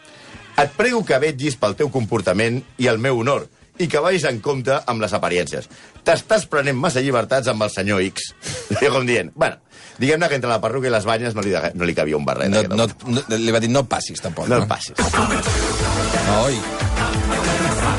Et 0.59 0.71
prego 0.77 1.05
que 1.05 1.19
vetllis 1.19 1.57
pel 1.57 1.75
teu 1.75 1.91
comportament 1.91 2.63
i 2.79 2.87
el 2.87 2.99
meu 2.99 3.19
honor, 3.19 3.49
i 3.83 3.89
que 3.91 4.01
vagis 4.03 4.25
en 4.31 4.39
compte 4.45 4.77
amb 4.87 5.03
les 5.03 5.13
apariències. 5.17 5.69
T'estàs 6.07 6.47
prenent 6.51 6.79
massa 6.79 7.03
llibertats 7.05 7.51
amb 7.53 7.67
el 7.67 7.71
senyor 7.75 8.03
X. 8.09 8.31
I 8.83 8.91
com 8.93 9.07
dient, 9.09 9.33
bueno, 9.35 9.59
diguem-ne 9.99 10.29
que 10.31 10.39
entre 10.41 10.51
la 10.53 10.61
perruca 10.63 10.89
i 10.91 10.95
les 10.95 11.07
banyes 11.09 11.35
no 11.37 11.45
li, 11.45 11.53
de- 11.55 11.73
no 11.75 11.89
li 11.89 11.95
cabia 11.99 12.17
un 12.19 12.25
barret. 12.29 12.51
No, 12.53 12.63
no, 12.77 12.87
no, 13.07 13.27
li 13.37 13.55
va 13.55 13.61
dir 13.63 13.71
no 13.75 13.85
passis, 13.89 14.23
tampoc. 14.23 14.49
no 14.49 14.63
el 14.63 14.69
passis. 14.71 14.97
Oi. 16.43 16.63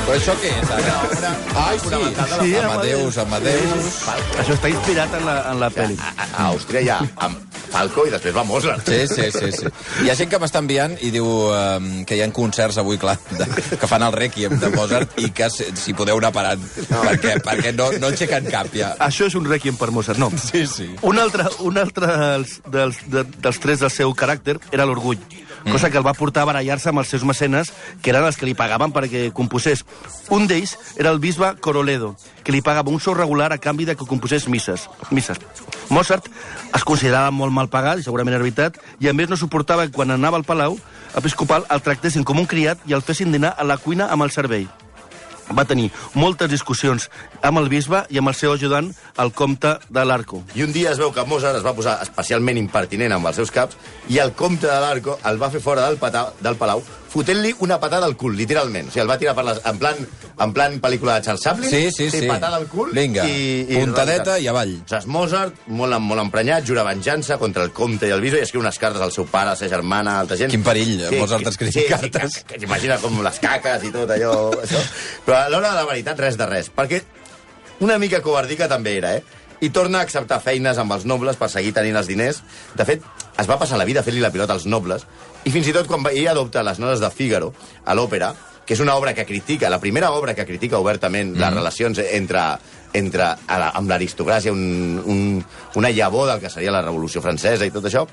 Però 0.04 0.18
això 0.18 0.34
què 0.42 0.50
és, 0.52 0.72
ara? 0.76 1.32
Ai, 1.64 1.78
sí. 1.80 1.88
Sí, 2.34 2.52
Amadeus, 2.60 3.18
Amadeus. 3.24 4.02
Això 4.42 4.58
està 4.58 4.72
inspirat 4.74 5.16
en 5.16 5.26
la, 5.30 5.36
en 5.54 5.62
la 5.64 5.70
pel·li. 5.72 5.96
A, 5.96 6.12
a, 6.12 6.28
a 6.28 6.48
Àustria 6.52 6.84
hi 6.84 6.90
ha 6.92 7.00
amb 7.24 7.54
Falco 7.74 8.04
i 8.06 8.12
després 8.14 8.36
va 8.36 8.44
Mozart. 8.46 8.86
Sí, 8.86 9.08
sí, 9.10 9.30
sí, 9.34 9.50
sí. 9.56 9.72
Hi 10.04 10.12
ha 10.12 10.16
gent 10.20 10.30
que 10.30 10.38
m'està 10.42 10.62
enviant 10.62 10.94
i 11.02 11.10
diu 11.14 11.26
um, 11.26 11.88
que 12.06 12.18
hi 12.18 12.22
ha 12.22 12.28
concerts 12.36 12.78
avui, 12.82 13.00
clar, 13.02 13.16
de, 13.32 13.48
que 13.80 13.90
fan 13.90 14.06
el 14.06 14.14
Requiem 14.14 14.60
de 14.62 14.70
Mozart 14.76 15.18
i 15.24 15.32
que 15.34 15.48
si, 15.54 15.72
si 15.80 15.96
podeu 15.98 16.20
anar 16.22 16.34
parant, 16.36 16.62
no. 16.92 17.02
perquè, 17.08 17.40
perquè 17.48 17.74
no, 17.74 17.90
no 18.04 18.12
aixequen 18.12 18.52
cap 18.54 18.70
ja. 18.78 18.92
Això 19.08 19.32
és 19.32 19.38
un 19.40 19.48
requiem 19.50 19.80
per 19.80 19.90
Mozart, 19.96 20.22
no. 20.22 20.30
Sí, 20.44 20.68
sí. 20.70 20.92
Un 21.08 21.18
altre, 21.24 21.48
un 21.66 21.80
altre 21.82 22.12
dels, 22.12 22.60
dels, 22.76 23.02
de, 23.10 23.26
dels 23.40 23.64
tres 23.64 23.82
del 23.82 23.94
seu 23.94 24.14
caràcter 24.20 24.60
era 24.76 24.86
l'orgull, 24.86 25.24
cosa 25.72 25.90
que 25.90 25.98
el 25.98 26.06
va 26.06 26.14
portar 26.14 26.44
a 26.44 26.50
barallar-se 26.52 26.90
amb 26.92 27.02
els 27.04 27.12
seus 27.14 27.24
mecenes, 27.24 27.72
que 28.02 28.12
eren 28.12 28.26
els 28.28 28.38
que 28.38 28.48
li 28.48 28.56
pagaven 28.58 28.94
perquè 28.94 29.30
composés. 29.36 29.86
Un 30.30 30.48
d'ells 30.48 30.76
era 30.98 31.12
el 31.12 31.20
bisbe 31.24 31.54
Coroledo, 31.62 32.14
que 32.44 32.52
li 32.52 32.62
pagava 32.62 32.92
un 32.92 33.00
sou 33.00 33.16
regular 33.18 33.52
a 33.54 33.60
canvi 33.62 33.86
de 33.86 33.96
que 33.96 34.08
composés 34.10 34.48
misses. 34.48 34.90
misses. 35.12 35.40
Mozart 35.90 36.28
es 36.74 36.84
considerava 36.84 37.32
molt 37.32 37.54
mal 37.54 37.70
pagat, 37.70 38.00
i 38.00 38.04
segurament 38.04 38.36
era 38.36 38.44
veritat, 38.44 38.80
i 39.00 39.08
a 39.08 39.14
més 39.14 39.30
no 39.30 39.38
suportava 39.38 39.88
que 39.88 39.96
quan 39.96 40.12
anava 40.12 40.38
al 40.38 40.48
palau 40.48 40.80
episcopal 41.16 41.68
el 41.70 41.82
tractessin 41.82 42.24
com 42.24 42.40
un 42.40 42.50
criat 42.50 42.82
i 42.90 42.94
el 42.98 43.06
fessin 43.06 43.32
dinar 43.32 43.54
a 43.58 43.64
la 43.68 43.78
cuina 43.78 44.10
amb 44.12 44.26
el 44.26 44.34
servei 44.34 44.68
va 45.52 45.66
tenir 45.68 45.90
moltes 46.16 46.50
discussions 46.52 47.10
amb 47.42 47.60
el 47.60 47.70
bisbe 47.72 48.04
i 48.10 48.20
amb 48.22 48.32
el 48.32 48.38
seu 48.38 48.54
ajudant, 48.56 48.92
el 49.20 49.34
comte 49.36 49.76
de 49.90 50.06
l'Arco. 50.06 50.44
I 50.56 50.64
un 50.64 50.74
dia 50.74 50.92
es 50.94 51.02
veu 51.02 51.12
que 51.14 51.26
Mozart 51.28 51.60
es 51.60 51.66
va 51.66 51.76
posar 51.76 52.00
especialment 52.06 52.58
impertinent 52.62 53.18
amb 53.18 53.28
els 53.28 53.42
seus 53.42 53.52
caps 53.52 53.78
i 54.10 54.20
el 54.24 54.34
comte 54.34 54.68
de 54.68 54.80
l'Arco 54.80 55.20
el 55.30 55.42
va 55.42 55.52
fer 55.54 55.62
fora 55.64 55.88
del, 55.88 56.00
patà, 56.02 56.30
del 56.42 56.60
palau 56.60 56.84
fotent-li 57.14 57.54
una 57.62 57.78
patada 57.80 58.08
al 58.10 58.16
cul, 58.18 58.36
literalment. 58.38 58.90
O 58.90 58.94
sigui, 58.94 59.04
el 59.04 59.10
va 59.12 59.18
tirar 59.22 59.36
per 59.38 59.46
les, 59.46 59.60
en, 59.70 59.80
plan, 59.82 60.00
en 60.46 60.54
plan 60.56 60.78
pel·lícula 60.82 61.18
de 61.18 61.28
Charles 61.28 61.44
Chaplin. 61.46 61.70
Sí, 61.70 61.92
sí, 61.94 62.10
sí. 62.10 62.24
patada 62.30 62.58
al 62.58 62.66
cul. 62.72 62.94
Vinga, 62.96 63.26
puntadeta 63.70 64.40
i 64.42 64.50
avall. 64.50 64.76
O 64.82 64.90
sigui, 64.90 65.14
Mozart, 65.14 65.66
molt, 65.80 66.00
molt 66.02 66.24
emprenyat, 66.26 66.66
jura 66.68 66.86
venjança 66.88 67.38
contra 67.42 67.66
el 67.68 67.74
comte 67.76 68.10
i 68.10 68.16
el 68.16 68.24
bisbe 68.24 68.42
i 68.42 68.48
escriu 68.48 68.64
unes 68.64 68.80
cartes 68.82 69.04
al 69.06 69.14
seu 69.16 69.28
pare, 69.30 69.52
a 69.52 69.54
la 69.54 69.60
seva 69.60 69.76
germana, 69.76 70.18
a 70.18 70.26
altra 70.26 70.40
gent. 70.40 70.54
Quin 70.54 70.66
perill, 70.66 71.06
Mozart 71.20 71.52
escrivint 71.54 71.78
sí, 71.78 71.86
cartes. 71.92 72.40
Sí, 72.40 72.44
que, 72.44 72.56
que 72.56 72.64
t'imagina 72.66 72.98
com 73.04 73.22
les 73.26 73.42
caques 73.44 73.86
i 73.86 73.94
tot 73.94 74.16
allò. 74.18 74.34
Això. 74.64 74.82
Però 75.28 75.44
a 75.44 75.52
l'hora 75.54 75.76
de 75.76 75.82
la 75.82 75.86
veritat, 75.90 76.20
res 76.26 76.40
de 76.40 76.50
res. 76.50 76.72
Perquè 76.74 77.04
una 77.84 78.00
mica 78.02 78.22
covardica 78.26 78.70
també 78.72 78.98
era, 78.98 79.14
eh? 79.18 79.42
I 79.64 79.70
torna 79.72 80.02
a 80.02 80.04
acceptar 80.08 80.42
feines 80.44 80.80
amb 80.82 80.92
els 80.92 81.06
nobles 81.08 81.38
per 81.40 81.48
seguir 81.52 81.72
tenint 81.76 81.96
els 81.96 82.10
diners. 82.10 82.42
De 82.76 82.86
fet, 82.88 83.06
es 83.40 83.48
va 83.50 83.58
passar 83.62 83.78
la 83.80 83.86
vida 83.88 84.04
fent-li 84.04 84.24
la 84.24 84.32
pilota 84.34 84.58
als 84.58 84.66
nobles. 84.66 85.06
I 85.44 85.52
fins 85.52 85.68
i 85.68 85.74
tot 85.76 85.90
quan 85.92 86.06
ell 86.08 86.30
adopta 86.32 86.64
les 86.64 86.80
nodes 86.80 87.02
de 87.04 87.10
Fígaro 87.12 87.50
a 87.84 87.96
l'òpera, 87.98 88.32
que 88.64 88.78
és 88.78 88.80
una 88.80 88.96
obra 88.96 89.12
que 89.14 89.26
critica, 89.28 89.70
la 89.70 89.82
primera 89.84 90.14
obra 90.16 90.34
que 90.38 90.46
critica 90.48 90.80
obertament 90.80 91.34
mm. 91.34 91.42
les 91.42 91.54
relacions 91.58 92.00
entre, 92.06 92.44
entre 92.96 93.26
a 93.28 93.60
la, 93.60 93.74
amb 93.76 93.92
l'aristocràcia, 93.92 94.54
un, 94.56 95.02
un, 95.04 95.44
una 95.76 95.92
llavor 95.92 96.30
del 96.32 96.40
que 96.40 96.54
seria 96.54 96.72
la 96.72 96.86
Revolució 96.86 97.22
Francesa 97.22 97.68
i 97.68 97.76
tot 97.76 97.92
això, 97.92 98.06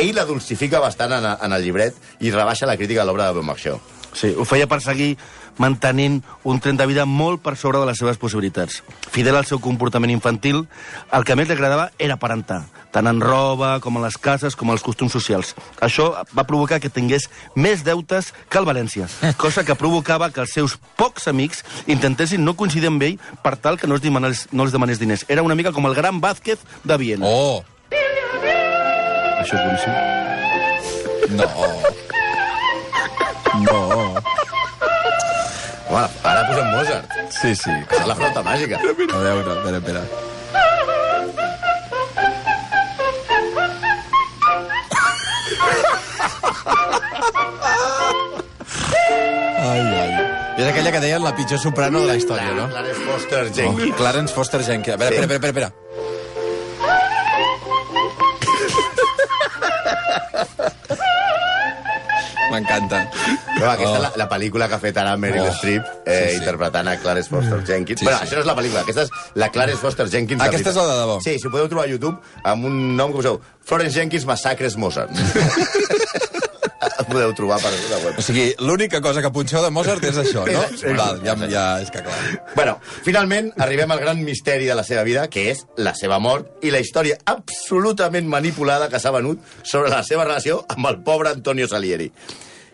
ell 0.00 0.14
la 0.16 0.24
dulcifica 0.24 0.80
bastant 0.80 1.18
en, 1.18 1.28
en 1.36 1.58
el 1.58 1.68
llibret 1.68 2.24
i 2.24 2.32
rebaixa 2.32 2.70
la 2.70 2.78
crítica 2.80 3.04
de 3.04 3.10
l'obra 3.10 3.28
de 3.28 3.36
Beaumarchais. 3.36 3.97
Sí, 4.18 4.32
ho 4.34 4.42
feia 4.48 4.66
per 4.66 4.80
seguir 4.82 5.12
mantenint 5.62 6.22
un 6.46 6.58
tren 6.62 6.78
de 6.78 6.86
vida 6.90 7.04
molt 7.06 7.42
per 7.42 7.54
sobre 7.58 7.78
de 7.78 7.86
les 7.86 7.98
seves 7.98 8.18
possibilitats. 8.18 8.80
Fidel 9.14 9.36
al 9.38 9.46
seu 9.46 9.60
comportament 9.62 10.10
infantil, 10.10 10.64
el 11.14 11.26
que 11.26 11.36
més 11.38 11.46
li 11.46 11.54
agradava 11.54 11.90
era 12.02 12.16
parentar, 12.18 12.64
tant 12.94 13.06
en 13.10 13.20
roba, 13.22 13.76
com 13.84 13.98
en 13.98 14.06
les 14.06 14.18
cases, 14.18 14.56
com 14.58 14.70
en 14.70 14.74
els 14.78 14.82
costums 14.86 15.14
socials. 15.14 15.54
Això 15.84 16.10
va 16.34 16.46
provocar 16.50 16.80
que 16.82 16.90
tingués 16.90 17.28
més 17.54 17.84
deutes 17.86 18.32
que 18.50 18.58
el 18.58 18.66
València, 18.66 19.06
cosa 19.38 19.62
que 19.66 19.78
provocava 19.78 20.30
que 20.34 20.42
els 20.42 20.54
seus 20.54 20.78
pocs 20.98 21.30
amics 21.30 21.62
intentessin 21.86 22.42
no 22.44 22.56
coincidir 22.58 22.90
amb 22.90 23.06
ell 23.06 23.18
per 23.44 23.54
tal 23.56 23.78
que 23.78 23.86
no 23.86 23.98
els 23.98 24.02
demanés, 24.02 24.48
no 24.50 24.66
els 24.66 24.74
demanés 24.74 24.98
diners. 24.98 25.26
Era 25.28 25.46
una 25.46 25.54
mica 25.58 25.72
com 25.72 25.86
el 25.86 25.94
gran 25.94 26.20
Vázquez 26.20 26.58
de 26.82 26.98
Viena. 26.98 27.26
Oh, 27.26 27.62
Això 29.38 29.54
és 29.54 29.62
boníssim. 29.62 31.38
no. 31.38 32.07
No. 33.64 33.80
Home, 35.88 36.08
ara 36.22 36.42
posem 36.48 36.66
Mozart. 36.74 37.14
Sí, 37.40 37.54
sí. 37.56 37.74
És 37.98 38.06
la 38.06 38.14
flauta 38.18 38.42
màgica. 38.46 38.76
A 38.82 39.22
veure, 39.24 39.54
espera, 39.56 39.78
espera. 39.82 40.02
Ai, 49.58 49.80
ai. 49.80 50.12
És 50.58 50.66
aquella 50.66 50.90
que 50.94 51.00
deien 51.02 51.22
la 51.22 51.34
pitjor 51.36 51.60
soprano 51.62 52.00
de 52.02 52.08
la 52.10 52.16
història, 52.18 52.50
no? 52.54 52.66
Clarence 52.70 53.04
Foster 53.06 53.44
Oh, 53.46 53.54
Jenkins. 53.54 53.96
Clarence 53.96 54.34
Foster 54.34 54.62
Jenkins. 54.64 54.94
A 54.94 54.98
veure, 54.98 55.16
Sí. 55.16 55.22
espera, 55.22 55.38
espera, 55.38 55.68
espera. 55.68 55.87
M'encanta. 62.58 63.04
No, 63.58 63.70
aquesta 63.70 63.98
Oh. 63.98 64.02
la, 64.02 64.12
la 64.16 64.28
pel·lícula 64.28 64.68
que 64.68 64.74
ha 64.74 64.78
fet 64.82 64.96
ara 64.98 65.16
Meryl 65.16 65.46
Oh. 65.46 65.52
Streep, 65.54 65.82
eh, 66.04 66.18
Sí, 66.18 66.30
sí. 66.30 66.36
interpretant 66.42 66.88
a 66.88 66.96
Clarence 66.98 67.30
Foster 67.30 67.62
Jenkins. 67.64 68.00
Sí, 68.00 68.04
bueno, 68.06 68.18
sí. 68.20 68.26
això 68.26 68.34
no 68.34 68.40
és 68.40 68.46
la 68.46 68.56
pel·lícula, 68.56 68.80
aquesta 68.82 69.02
és 69.02 69.10
la 69.34 69.48
Clarence 69.50 69.80
Foster 69.80 70.08
Jenkins. 70.10 70.42
Aquesta 70.42 70.70
és 70.70 70.76
la 70.76 70.86
de 70.86 70.98
debò. 71.00 71.20
Sí, 71.22 71.38
si 71.38 71.46
ho 71.46 71.50
podeu 71.50 71.68
trobar 71.68 71.86
a 71.86 71.88
YouTube, 71.90 72.18
amb 72.44 72.64
un 72.64 72.96
nom 72.96 73.10
que 73.10 73.16
poseu 73.22 73.40
Florence 73.64 73.98
Jenkins 73.98 74.24
Massacres 74.26 74.76
Mozart. 74.76 75.10
Podeu 77.08 77.32
trobar 77.34 77.58
per 77.62 77.72
la 77.74 77.98
web. 78.04 78.18
O 78.20 78.22
sigui, 78.22 78.46
l'única 78.62 79.00
cosa 79.02 79.22
que 79.24 79.30
punxeu 79.34 79.64
de 79.64 79.70
Mozart 79.74 80.04
és 80.06 80.18
això, 80.22 80.44
no? 80.46 80.64
Sí. 80.78 80.92
Val, 80.98 81.20
ja, 81.26 81.34
ja 81.50 81.64
és 81.82 81.90
que 81.90 82.02
clar. 82.06 82.18
Bueno, 82.54 82.76
finalment 83.06 83.50
arribem 83.58 83.90
al 83.90 84.02
gran 84.02 84.22
misteri 84.24 84.68
de 84.70 84.76
la 84.78 84.84
seva 84.86 85.02
vida, 85.06 85.26
que 85.32 85.48
és 85.52 85.64
la 85.76 85.94
seva 85.98 86.20
mort 86.22 86.62
i 86.62 86.70
la 86.74 86.82
història 86.84 87.18
absolutament 87.26 88.28
manipulada 88.30 88.90
que 88.92 89.00
s'ha 89.02 89.14
venut 89.14 89.42
sobre 89.62 89.90
la 89.90 90.04
seva 90.06 90.26
relació 90.28 90.62
amb 90.68 90.86
el 90.92 91.02
pobre 91.06 91.34
Antonio 91.34 91.66
Salieri. 91.70 92.12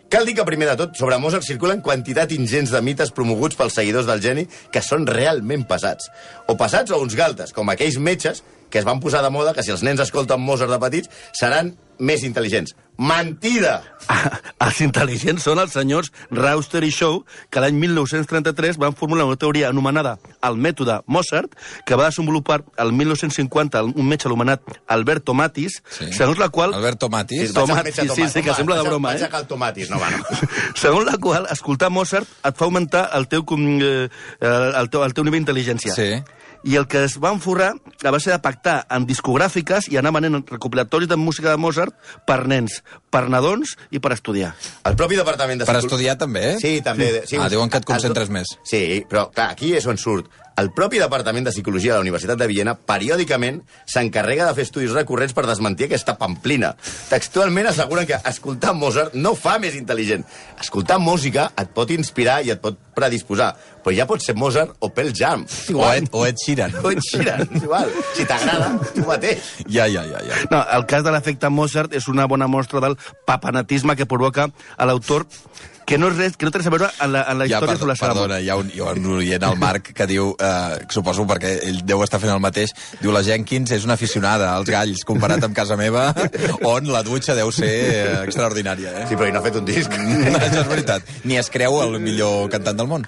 Cal 0.09 0.27
dir 0.27 0.35
que, 0.37 0.45
primer 0.45 0.67
de 0.69 0.75
tot, 0.77 0.93
sobre 0.99 1.17
Mozart 1.17 1.43
circulen 1.43 1.81
quantitat 1.81 2.31
ingents 2.35 2.69
de 2.71 2.81
mites 2.85 3.09
promoguts 3.11 3.57
pels 3.57 3.73
seguidors 3.73 4.05
del 4.05 4.21
geni 4.21 4.45
que 4.71 4.83
són 4.85 5.07
realment 5.09 5.65
pesats. 5.65 6.11
O 6.47 6.53
pesats 6.59 6.93
o 6.93 7.01
uns 7.01 7.17
galtes, 7.17 7.55
com 7.55 7.73
aquells 7.73 7.97
metges 7.97 8.43
que 8.75 8.81
es 8.83 8.87
van 8.87 8.99
posar 8.99 9.21
de 9.23 9.29
moda 9.31 9.53
que 9.55 9.63
si 9.63 9.71
els 9.71 9.85
nens 9.87 10.01
escolten 10.03 10.41
Mozart 10.43 10.67
de 10.75 10.81
petits 10.83 11.07
seran 11.31 11.77
més 11.95 12.25
intel·ligents. 12.27 12.73
Mentida! 12.99 13.77
Ah, 14.11 14.39
els 14.67 14.81
intel·ligents 14.83 15.45
són 15.47 15.61
els 15.63 15.71
senyors 15.75 16.09
Rauster 16.27 16.81
i 16.83 16.89
Shaw, 16.91 17.21
que 17.51 17.61
l'any 17.63 17.77
1933 17.79 18.75
van 18.81 18.97
formular 18.99 19.23
una 19.29 19.37
teoria 19.39 19.69
anomenada 19.71 20.17
el 20.43 20.59
mètode 20.59 20.97
Mozart, 21.07 21.55
que 21.87 21.95
va 21.95 22.09
desenvolupar 22.09 22.65
el 22.83 22.91
1950 22.91 23.85
un 23.95 24.09
metge 24.11 24.27
anomenat 24.27 24.59
Alberto 24.91 25.33
Matis, 25.33 25.79
Sí. 25.95 26.11
segons 26.11 26.37
la 26.41 26.49
qual... 26.51 26.75
Alberto 26.75 27.07
Matis. 27.07 27.53
vaig 27.53 27.63
al 27.63 27.67
Tomatis, 27.71 27.95
sí, 27.95 28.07
Tomàs. 28.11 28.33
sí, 28.35 28.41
que 28.43 28.49
Home, 28.51 28.57
sembla 28.59 28.75
de 28.75 28.81
vaig 28.83 28.91
broma, 28.91 29.13
Vaig 29.15 29.23
eh? 29.23 29.29
cal 29.31 29.47
tomatis, 29.47 29.89
no, 29.89 29.99
va, 30.03 30.11
no. 30.11 30.23
segons 30.83 31.07
la 31.07 31.15
qual 31.17 31.47
escoltar 31.55 31.89
Mozart 31.95 32.27
et 32.43 32.59
fa 32.59 32.67
augmentar 32.67 33.07
el 33.15 33.29
teu, 33.31 33.45
com, 33.47 33.63
eh, 33.79 34.09
el 34.43 34.89
teu, 34.91 35.03
el 35.07 35.13
teu 35.15 35.23
nivell 35.23 35.45
d'intel·ligència. 35.45 35.95
Sí. 35.95 36.11
I 36.65 36.75
el 36.79 36.87
que 36.89 37.03
es 37.05 37.19
van 37.21 37.37
forrar 37.43 37.75
a 38.03 38.11
base 38.11 38.31
de 38.33 38.37
pactar 38.41 38.79
en 38.89 39.05
discogràfiques 39.05 39.85
i 39.93 39.99
anar 40.01 40.11
venent 40.15 40.39
recopilatoris 40.49 41.09
de 41.11 41.17
música 41.21 41.51
de 41.53 41.59
Mozart 41.61 41.93
per 42.25 42.39
nens, 42.49 42.79
per 43.13 43.27
nadons 43.29 43.75
i 43.93 44.01
per 44.01 44.15
estudiar. 44.15 44.55
El 44.89 44.97
propi 44.97 45.19
departament 45.19 45.61
de... 45.61 45.67
Per 45.69 45.77
estudiar 45.77 46.17
també, 46.17 46.55
eh? 46.55 46.57
Sí, 46.61 46.79
també. 46.85 47.11
Sí, 47.29 47.37
Ah, 47.37 47.49
diuen 47.53 47.69
que 47.69 47.77
et 47.83 47.85
concentres 47.85 48.33
més. 48.33 48.55
Sí, 48.65 49.03
però 49.09 49.27
clar, 49.29 49.51
aquí 49.53 49.75
és 49.77 49.85
on 49.85 50.01
surt 50.01 50.31
El 50.55 50.69
propi 50.71 51.01
Departament 51.01 51.43
de 51.43 51.51
Psicologia 51.51 51.91
de 51.91 51.97
la 51.99 52.05
Universitat 52.05 52.39
de 52.39 52.45
Viena 52.47 52.77
periòdicament 52.87 53.57
s'encarrega 53.91 54.45
de 54.47 54.53
fer 54.55 54.63
estudis 54.63 54.93
recurrents 54.95 55.33
per 55.35 55.43
desmentir 55.49 55.89
aquesta 55.89 56.13
pamplina. 56.15 56.69
Textualment 57.09 57.67
asseguren 57.67 58.07
que 58.07 58.21
escoltar 58.31 58.71
Mozart 58.77 59.17
no 59.19 59.33
fa 59.35 59.57
més 59.59 59.75
intel·ligent. 59.75 60.23
Escoltar 60.63 60.95
música 61.03 61.49
et 61.59 61.75
pot 61.75 61.91
inspirar 61.91 62.37
i 62.47 62.53
et 62.55 62.63
pot 62.63 62.79
predisposar, 62.95 63.49
però 63.83 63.97
ja 63.97 64.07
pot 64.07 64.23
ser 64.23 64.37
Mozart 64.39 64.79
o 64.79 64.93
Pearl 64.95 65.11
Jam. 65.11 65.43
És 65.43 65.67
O 65.67 65.75
igual. 65.75 65.97
Ed, 65.99 66.09
o 66.15 66.23
Ed 66.23 66.39
Sheeran. 66.39 66.79
O 66.79 66.95
Ed 66.95 67.03
Sheeran, 67.03 67.45
igual. 67.59 67.91
Si 68.15 68.23
t'agrada, 68.23 68.71
tu 68.95 69.03
mateix. 69.03 69.53
Ja, 69.67 69.89
ja, 69.91 70.07
ja, 70.07 70.23
ja. 70.23 70.39
No, 70.55 70.63
el 70.79 70.87
cas 70.87 71.03
de 71.03 71.11
l'efecte 71.11 71.51
Mozart 71.51 71.99
és 71.99 72.07
una 72.07 72.31
bona 72.31 72.47
mostra 72.47 72.79
del 72.79 72.95
papanatisme 73.27 73.99
que 73.99 74.07
provoca 74.07 74.47
a 74.77 74.87
l'autor 74.87 75.27
que 75.85 75.97
no 76.01 76.09
és 76.09 76.17
res, 76.17 76.35
que 76.37 76.47
no 76.47 76.51
té 76.51 76.59
res 76.59 76.67
a 76.67 76.73
veure 76.73 76.89
en 76.89 77.11
la, 77.13 77.21
en 77.29 77.39
la 77.39 77.45
Ja, 77.45 77.59
història 77.59 77.75
per, 77.75 77.77
sobre 77.79 77.91
la 77.91 77.95
seva 77.99 78.09
perdona, 78.11 78.39
hi 78.41 78.49
ha 78.49 78.57
un, 78.57 78.71
hi 78.73 78.81
ha 78.81 78.91
un 78.97 79.05
oient, 79.19 79.45
el 79.45 79.59
Marc, 79.61 79.91
que 79.95 80.07
diu, 80.09 80.31
eh, 80.33 80.81
suposo 80.93 81.27
perquè 81.29 81.53
ell 81.69 81.81
deu 81.85 82.01
estar 82.05 82.19
fent 82.23 82.33
el 82.33 82.41
mateix, 82.43 82.73
diu 83.01 83.13
la 83.13 83.21
Jenkins 83.25 83.75
és 83.77 83.85
una 83.87 83.95
aficionada 83.99 84.49
als 84.55 84.71
galls, 84.73 85.05
comparat 85.07 85.45
amb 85.45 85.55
casa 85.57 85.77
meva, 85.79 86.07
on 86.73 86.89
la 86.91 87.03
dutxa 87.05 87.37
deu 87.37 87.53
ser 87.55 87.71
eh, 87.71 88.03
extraordinària. 88.25 88.93
Eh? 89.01 89.07
Sí, 89.09 89.15
però 89.17 89.29
ell 89.29 89.37
no 89.37 89.43
ha 89.43 89.45
fet 89.45 89.61
un 89.61 89.65
disc. 89.69 89.93
Això 90.45 90.63
és 90.63 90.69
veritat. 90.73 91.15
Ni 91.23 91.37
es 91.41 91.51
creu 91.53 91.77
el 91.83 91.99
millor 92.01 92.49
cantant 92.53 92.81
del 92.81 92.89
món. 92.89 93.05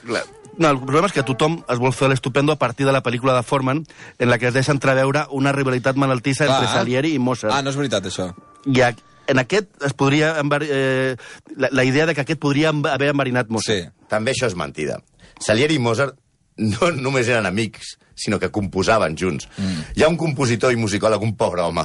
No, 0.58 0.72
el 0.72 0.80
problema 0.82 1.06
és 1.10 1.14
que 1.14 1.26
tothom 1.26 1.60
es 1.70 1.82
vol 1.82 1.94
fer 1.94 2.10
l'estupendo 2.10 2.54
a 2.54 2.58
partir 2.58 2.88
de 2.88 2.94
la 2.94 3.04
pel·lícula 3.06 3.36
de 3.38 3.44
Forman, 3.46 3.84
en 4.18 4.30
la 4.30 4.40
que 4.42 4.50
es 4.50 4.56
deixa 4.56 4.74
entreveure 4.74 5.28
una 5.38 5.54
rivalitat 5.54 5.98
malaltissa 6.02 6.48
entre 6.48 6.66
Clar. 6.66 6.80
Salieri 6.80 7.14
i 7.14 7.20
Mozart. 7.22 7.54
Ah, 7.54 7.62
no 7.62 7.70
és 7.70 7.78
veritat, 7.78 8.10
això. 8.10 8.32
I 8.66 8.82
en 9.28 9.40
aquest 9.40 9.70
es 9.86 9.94
podria... 9.94 10.36
Eh, 10.62 11.16
la, 11.56 11.70
la 11.72 11.84
idea 11.84 12.06
de 12.06 12.16
que 12.16 12.22
aquest 12.22 12.40
podria 12.40 12.70
haver 12.70 13.10
enverinat 13.14 13.50
Mozart. 13.50 13.86
Sí. 13.88 14.06
També 14.10 14.32
això 14.34 14.48
és 14.48 14.56
mentida. 14.56 15.00
Salieri 15.44 15.76
i 15.76 15.80
Mozart 15.84 16.16
no 16.58 16.92
només 17.06 17.28
eren 17.30 17.46
amics, 17.46 17.98
sinó 18.18 18.40
que 18.42 18.50
composaven 18.50 19.16
junts. 19.20 19.46
Mm. 19.62 19.82
Hi 20.00 20.04
ha 20.04 20.10
un 20.10 20.18
compositor 20.18 20.74
i 20.74 20.80
musicòleg, 20.82 21.22
un 21.22 21.36
pobre 21.38 21.62
home, 21.62 21.84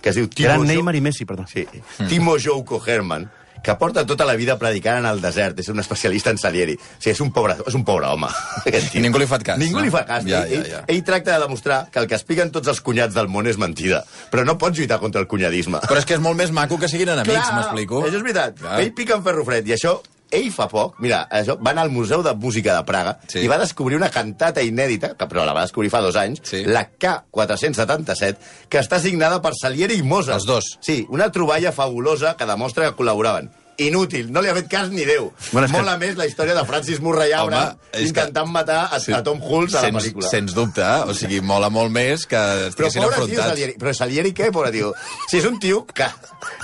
que 0.00 0.12
es 0.12 0.18
diu 0.20 0.28
Timo, 0.30 0.48
Eren 0.52 0.60
Jo- 0.62 0.68
Neymar 0.70 0.94
i 0.94 1.00
Messi, 1.02 1.24
perdó. 1.26 1.46
sí, 1.50 1.64
Timo 2.08 2.36
Jouko 2.38 2.78
Herman, 2.86 3.26
que 3.62 3.74
porta 3.78 4.04
tota 4.06 4.26
la 4.28 4.34
vida 4.36 4.58
predicant 4.58 5.00
en 5.00 5.08
el 5.08 5.22
desert, 5.22 5.60
és 5.62 5.70
un 5.72 5.80
especialista 5.80 6.32
en 6.34 6.38
Salieri. 6.38 6.74
O 6.76 6.98
sigui, 6.98 7.14
és 7.14 7.22
un 7.24 7.32
pobre, 7.34 7.56
és 7.66 7.76
un 7.78 7.84
pobre 7.86 8.10
home. 8.10 8.30
I 8.98 9.02
ningú 9.04 9.22
li 9.22 9.28
fa 9.30 9.38
cas, 9.42 9.60
Ningú 9.60 9.80
no? 9.80 9.86
li 9.86 9.92
fa 9.94 10.04
cas. 10.08 10.26
Ja, 10.28 10.44
ell, 10.46 10.66
ja, 10.66 10.80
ja. 10.80 10.84
ell 10.90 11.02
tracta 11.06 11.36
de 11.36 11.46
demostrar 11.46 11.84
que 11.92 12.02
el 12.02 12.08
que 12.10 12.18
expliquen 12.18 12.52
tots 12.54 12.72
els 12.72 12.82
cunyats 12.84 13.14
del 13.16 13.30
món 13.32 13.48
és 13.50 13.60
mentida, 13.60 14.02
però 14.32 14.46
no 14.48 14.58
pots 14.60 14.78
lluitar 14.78 14.98
contra 15.02 15.22
el 15.22 15.30
cunyadisme. 15.30 15.82
Però 15.86 16.00
és 16.00 16.08
que 16.08 16.18
és 16.18 16.24
molt 16.24 16.38
més 16.38 16.52
maco 16.54 16.80
que 16.80 16.90
siguin 16.90 17.14
enemics, 17.14 17.52
m'explico? 17.54 18.02
Això 18.06 18.18
és 18.18 18.26
veritat. 18.26 18.58
Clar. 18.62 18.80
Ell 18.82 18.92
pica 18.96 19.18
en 19.18 19.24
ferro 19.26 19.46
fred, 19.46 19.68
i 19.70 19.76
això 19.78 20.00
ell 20.32 20.50
fa 20.50 20.66
poc, 20.68 20.96
mira, 21.04 21.26
això, 21.30 21.58
va 21.60 21.70
anar 21.74 21.82
al 21.86 21.90
Museu 21.94 22.22
de 22.24 22.32
Música 22.34 22.74
de 22.74 22.82
Praga 22.88 23.18
Sí. 23.28 23.40
i 23.44 23.48
va 23.48 23.58
descobrir 23.60 23.96
una 23.96 24.08
cantata 24.10 24.62
inèdita, 24.64 25.14
que 25.16 25.28
però 25.28 25.44
la 25.44 25.52
va 25.52 25.62
descobrir 25.68 25.90
fa 25.92 26.00
dos 26.00 26.16
anys, 26.16 26.40
Sí. 26.42 26.64
la 26.64 26.88
K477, 26.98 28.36
que 28.68 28.78
està 28.80 28.98
signada 28.98 29.40
per 29.42 29.52
Salieri 29.54 29.98
i 30.00 30.02
Mozart. 30.02 30.38
Els 30.40 30.46
dos. 30.46 30.78
Sí, 30.80 31.06
una 31.10 31.30
troballa 31.30 31.72
fabulosa 31.72 32.36
que 32.36 32.46
demostra 32.46 32.90
que 32.90 32.96
col·laboraven. 32.96 33.50
Inútil, 33.78 34.30
no 34.32 34.42
li 34.42 34.48
ha 34.48 34.54
fet 34.54 34.68
cas 34.68 34.90
ni 34.90 35.04
Déu. 35.04 35.32
Bueno, 35.50 35.66
és 35.66 35.72
que- 35.72 35.78
Mola 35.78 35.96
més 35.98 36.16
la 36.16 36.26
història 36.26 36.54
de 36.54 36.64
Francis 36.66 37.00
Murray 37.00 37.32
Abra 37.32 37.76
Home, 37.94 38.02
intentant 38.04 38.46
que- 38.46 38.52
matar 38.52 38.88
a, 38.92 39.00
Sí. 39.00 39.12
a 39.12 39.22
Tom 39.22 39.40
Hulce 39.42 39.78
a 39.78 39.82
la 39.82 39.90
pel·lícula. 39.90 40.28
sens 40.28 40.54
dubte, 40.54 40.80
eh? 40.82 41.02
o 41.08 41.14
sigui, 41.14 41.40
mola 41.40 41.70
molt 41.70 41.90
més 41.90 42.26
que 42.26 42.36
Però 42.36 42.68
estiguessin 42.68 43.02
pobre 43.02 43.16
tio 43.16 43.24
enfrontats. 43.24 43.48
Salieri. 43.48 43.74
Però 43.78 43.94
Salieri 43.94 44.32
què, 44.34 44.50
pobre 44.52 44.70
tio? 44.72 44.94
Si 45.28 45.38
és 45.38 45.44
un 45.44 45.58
tio 45.58 45.86
que 45.86 46.06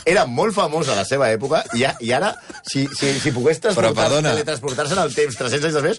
era 0.04 0.26
molt 0.26 0.54
famós 0.54 0.88
a 0.88 0.94
la 0.94 1.04
seva 1.04 1.30
època 1.32 1.64
i, 1.74 1.84
a- 1.84 1.96
i 2.00 2.12
ara, 2.12 2.34
si, 2.62 2.86
si, 2.98 3.18
si 3.20 3.32
pogués 3.32 3.58
Però, 3.60 3.72
transportar, 3.72 3.94
perdona. 3.94 4.30
teletransportar-se 4.30 4.92
en 4.94 4.98
el 5.00 5.14
temps 5.14 5.36
300 5.36 5.64
anys 5.64 5.74
després, 5.74 5.98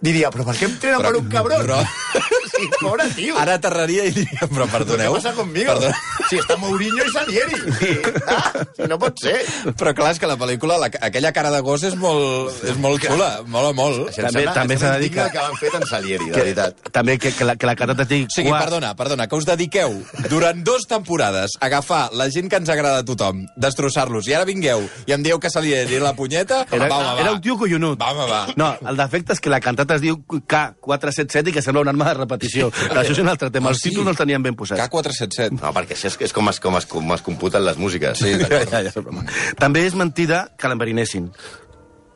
diria, 0.00 0.30
però 0.30 0.44
per 0.44 0.54
què 0.56 0.64
em 0.68 0.78
trenen 0.78 1.00
per 1.02 1.16
un 1.16 1.28
cabrón? 1.28 1.66
Però- 1.66 1.82
Sí, 2.52 2.68
pobre 2.80 3.08
tio. 3.16 3.34
Ara 3.40 3.54
aterraria 3.54 4.04
i 4.04 4.10
diria, 4.12 4.40
però 4.46 4.66
¿Qué 4.66 4.72
perdoneu. 4.72 5.14
pasa 5.14 5.32
conmigo? 5.32 5.72
Perdona. 5.72 5.96
Si 6.28 6.36
està 6.36 6.56
Mourinho 6.58 7.02
i 7.02 7.10
Salieri. 7.10 7.54
Sí. 7.80 7.98
Ah, 8.28 8.52
si 8.76 8.82
no 8.86 8.98
pot 8.98 9.18
ser. 9.18 9.40
Però 9.74 9.94
clar, 9.94 10.12
és 10.12 10.18
que 10.20 10.26
la 10.28 10.36
pel·lícula, 10.42 10.76
la, 10.82 10.90
aquella 11.08 11.32
cara 11.32 11.50
de 11.54 11.60
gos 11.64 11.82
és 11.86 11.94
molt, 11.96 12.52
és 12.66 12.76
molt 12.82 13.00
xula, 13.06 13.30
mola 13.46 13.72
molt. 13.72 14.08
Això 14.10 14.26
També- 14.26 14.42
sembla- 14.42 14.54
també 14.58 14.76
s'ha 14.78 14.92
de 14.96 15.00
dir 15.06 15.10
que- 15.14 15.28
que 15.32 15.38
van 15.38 15.56
fet 15.60 15.74
en 15.78 15.86
Salieri, 15.86 16.26
de 16.30 16.36
veritat. 16.42 16.76
també 16.92 17.18
que, 17.18 17.32
que, 17.32 17.44
la, 17.44 17.56
que 17.56 17.66
la 17.66 17.76
cantata 17.76 18.04
tingui... 18.06 18.26
O 18.26 18.34
sigui, 18.34 18.50
perdona, 18.52 18.94
perdona, 18.96 19.26
que 19.28 19.36
us 19.36 19.46
dediqueu 19.46 20.02
durant 20.28 20.62
dos 20.64 20.86
temporades 20.90 21.52
a 21.60 21.66
agafar 21.66 22.10
la 22.12 22.28
gent 22.30 22.48
que 22.50 22.56
ens 22.60 22.68
agrada 22.68 22.98
a 22.98 23.04
tothom, 23.04 23.44
destrossar-los, 23.56 24.26
i 24.28 24.34
ara 24.34 24.44
vingueu 24.44 24.82
i 25.06 25.12
em 25.14 25.22
dieu 25.22 25.38
que 25.40 25.50
Salieri 25.50 25.98
la 26.02 26.14
punyeta... 26.18 26.66
Era, 26.70 26.88
va, 26.88 26.98
home, 26.98 27.14
va. 27.14 27.20
era 27.20 27.32
un 27.32 27.40
tio 27.40 27.56
collonut. 27.56 28.00
Va, 28.00 28.10
home, 28.12 28.26
va. 28.30 28.42
No, 28.56 28.72
el 28.88 28.96
defecte 28.96 29.32
és 29.36 29.40
que 29.40 29.50
la 29.52 29.60
cantata 29.60 29.94
es 29.96 30.02
diu 30.04 30.18
K477 30.26 31.48
i 31.48 31.52
que 31.52 31.62
sembla 31.62 31.82
una 31.86 31.92
arma 31.94 32.08
de 32.10 32.14
repetició. 32.20 32.70
Però 32.72 33.00
això 33.02 33.14
és 33.14 33.20
un 33.22 33.28
altre 33.32 33.50
tema. 33.50 33.70
Ah, 33.70 33.72
Els 33.76 33.82
sí? 33.82 33.90
títols 33.90 34.06
no 34.08 34.12
els 34.14 34.18
tenien 34.20 34.42
ben 34.42 34.56
posats. 34.58 34.80
K477. 34.80 35.60
No, 35.60 35.72
perquè 35.76 35.96
això 35.96 36.10
és, 36.10 36.16
és 36.28 36.32
com, 36.36 36.48
es, 36.52 36.60
com, 36.62 36.76
es, 36.78 36.86
com 36.90 37.12
es 37.14 37.22
computen 37.24 37.64
les 37.64 37.78
músiques. 37.80 38.18
Sí. 38.18 38.34
Ja, 38.42 38.62
ja, 38.68 38.80
és 38.88 38.94
broma. 38.98 39.24
També 39.60 39.84
és 39.86 39.94
mentida 39.98 40.31
que 40.56 40.70
l'enverinessin. 40.70 41.30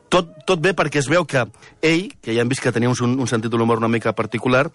Tot, 0.07 0.29
tot 0.47 0.61
bé 0.63 0.71
perquè 0.71 1.01
es 1.01 1.09
veu 1.11 1.25
que 1.27 1.41
ell, 1.83 2.05
que 2.23 2.31
ja 2.31 2.41
hem 2.41 2.47
vist 2.47 2.61
que 2.63 2.71
tenia 2.71 2.87
un, 2.87 3.17
un 3.19 3.27
sentit 3.27 3.51
de 3.51 3.57
l'humor 3.59 3.81
una 3.81 3.89
mica 3.91 4.13
particular, 4.15 4.69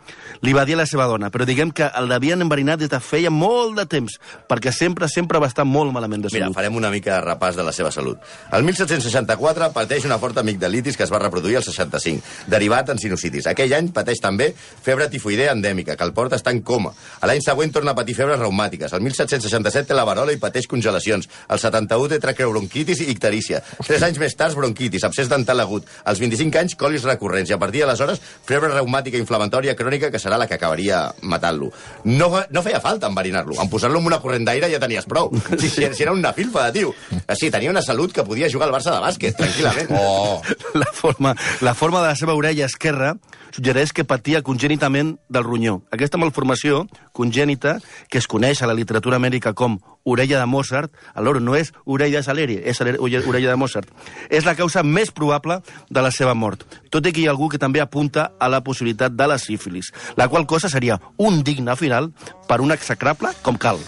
li 0.45 0.53
va 0.53 0.67
dir 0.69 0.75
a 0.77 0.83
la 0.83 0.87
seva 0.87 1.07
dona, 1.09 1.31
però 1.33 1.47
diguem 1.49 1.71
que 1.73 1.87
el 1.89 2.11
l'havien 2.11 2.45
enverinat 2.45 2.83
des 2.83 2.91
de 2.93 3.01
feia 3.01 3.31
molt 3.33 3.79
de 3.79 3.87
temps, 3.89 4.19
perquè 4.51 4.73
sempre, 4.77 5.09
sempre 5.09 5.41
va 5.41 5.49
estar 5.49 5.65
molt 5.65 5.93
malament 5.95 6.27
de 6.27 6.33
Mira, 6.33 6.47
salut. 6.51 6.57
farem 6.59 6.77
una 6.77 6.91
mica 6.93 7.15
de 7.15 7.23
repàs 7.25 7.57
de 7.57 7.65
la 7.65 7.73
seva 7.73 7.91
salut. 7.91 8.21
El 8.53 8.67
1764 8.69 9.71
pateix 9.73 10.05
una 10.05 10.19
forta 10.21 10.45
amigdalitis 10.45 10.97
que 11.01 11.07
es 11.07 11.13
va 11.13 11.23
reproduir 11.23 11.57
al 11.63 11.65
65, 11.65 12.21
derivat 12.53 12.93
en 12.93 13.01
sinusitis. 13.01 13.49
Aquell 13.49 13.73
any 13.73 13.89
pateix 13.97 14.21
també 14.21 14.51
febre 14.57 15.09
tifoidea 15.09 15.57
endèmica, 15.57 15.97
que 15.97 16.05
el 16.05 16.13
porta 16.13 16.37
està 16.37 16.53
en 16.53 16.61
coma. 16.61 16.93
A 17.21 17.31
l'any 17.31 17.41
següent 17.41 17.73
torna 17.73 17.97
a 17.97 17.99
patir 17.99 18.19
febres 18.19 18.41
reumàtiques. 18.41 18.93
El 18.93 19.01
1767 19.09 19.89
té 19.89 19.97
la 19.97 20.05
varola 20.05 20.37
i 20.37 20.41
pateix 20.43 20.69
congelacions. 20.69 21.29
El 21.49 21.59
71 21.59 22.13
té 22.13 22.21
traqueobronquitis 22.21 23.01
i 23.01 23.11
icterícia. 23.17 23.63
Tres 23.81 24.05
anys 24.05 24.21
més 24.21 24.37
tard, 24.37 24.55
bronquitis, 24.59 25.05
abscés 25.23 25.31
dental 25.31 25.61
agut. 25.61 25.87
Als 26.05 26.19
25 26.21 26.59
anys, 26.59 26.75
colis 26.77 27.05
recurrents. 27.07 27.51
I 27.51 27.55
a 27.55 27.59
partir 27.59 27.83
d'aleshores, 27.83 28.21
febre 28.47 28.73
reumàtica 28.73 29.19
inflamatòria 29.21 29.77
crònica 29.79 30.11
que 30.11 30.21
serà 30.21 30.39
la 30.39 30.49
que 30.49 30.59
acabaria 30.59 31.13
matant-lo. 31.23 31.71
No, 32.05 32.31
no 32.51 32.63
feia 32.63 32.81
falta 32.83 33.09
enverinar-lo. 33.11 33.57
En 33.63 33.71
posar-lo 33.71 34.01
en 34.01 34.07
una 34.11 34.21
corrent 34.21 34.47
d'aire 34.47 34.71
ja 34.73 34.81
tenies 34.83 35.07
prou. 35.07 35.31
Si, 35.63 35.69
si, 35.71 35.85
si 35.95 36.03
era 36.03 36.13
un 36.13 36.23
nafilfa 36.23 36.65
de 36.67 36.81
tio. 36.81 36.95
Sí, 37.39 37.51
tenia 37.53 37.71
una 37.71 37.83
salut 37.85 38.13
que 38.13 38.25
podia 38.27 38.49
jugar 38.51 38.67
al 38.67 38.75
Barça 38.75 38.97
de 38.97 39.03
bàsquet, 39.05 39.37
tranquil·lament. 39.39 39.93
Oh, 39.95 40.41
La 40.75 40.89
forma, 40.93 41.37
la 41.61 41.75
forma 41.75 42.01
de 42.03 42.09
la 42.09 42.17
seva 42.19 42.35
orella 42.35 42.67
esquerra 42.67 43.13
suggereix 43.53 43.93
que 43.93 44.05
patia 44.09 44.43
congènitament 44.43 45.17
del 45.29 45.45
ronyó. 45.45 45.81
Aquesta 45.93 46.19
malformació 46.19 46.87
congènita, 47.13 47.79
que 48.09 48.19
es 48.19 48.29
coneix 48.29 48.63
a 48.63 48.69
la 48.71 48.77
literatura 48.77 49.17
amèrica 49.21 49.53
com 49.55 49.79
orella 50.05 50.41
de 50.41 50.47
Mozart, 50.47 50.93
alhora 51.15 51.41
no 51.41 51.57
és 51.57 51.73
orella 51.85 52.23
Saleri, 52.23 52.59
és 52.65 52.81
orella 52.81 53.51
de 53.51 53.57
Mozart, 53.57 53.91
és 54.31 54.47
la 54.49 54.57
causa 54.59 54.83
més 54.83 55.13
probable 55.13 55.61
de 55.91 56.03
la 56.03 56.11
seva 56.11 56.35
mort, 56.35 56.65
tot 56.91 57.07
i 57.07 57.13
que 57.13 57.23
hi 57.23 57.29
ha 57.29 57.35
algú 57.35 57.49
que 57.53 57.61
també 57.63 57.81
apunta 57.81 58.33
a 58.39 58.49
la 58.49 58.63
possibilitat 58.65 59.15
de 59.15 59.29
la 59.29 59.39
sífilis, 59.39 59.93
la 60.17 60.29
qual 60.29 60.47
cosa 60.47 60.73
seria 60.73 61.01
un 61.19 61.43
digne 61.45 61.77
final 61.77 62.13
per 62.49 62.61
un 62.61 62.73
execrable 62.73 63.37
com 63.43 63.61
cal. 63.61 63.81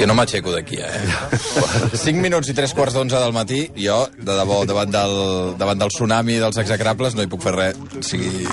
Jo 0.00 0.06
no 0.10 0.14
m'aixeco 0.18 0.52
d'aquí, 0.54 0.76
eh? 0.82 0.90
5 1.94 2.20
minuts 2.20 2.48
i 2.50 2.54
3 2.56 2.74
quarts 2.74 2.94
d'onze 2.96 3.16
del 3.20 3.32
matí, 3.36 3.64
jo, 3.78 4.04
de 4.18 4.32
debò, 4.40 4.64
davant 4.68 4.90
del, 4.92 5.14
davant 5.60 5.78
del 5.80 5.92
tsunami 5.94 6.38
dels 6.42 6.58
execrables, 6.62 7.14
no 7.14 7.22
hi 7.24 7.30
puc 7.30 7.42
fer 7.44 7.54
res. 7.54 7.78
O 7.98 8.02
sigui, 8.02 8.46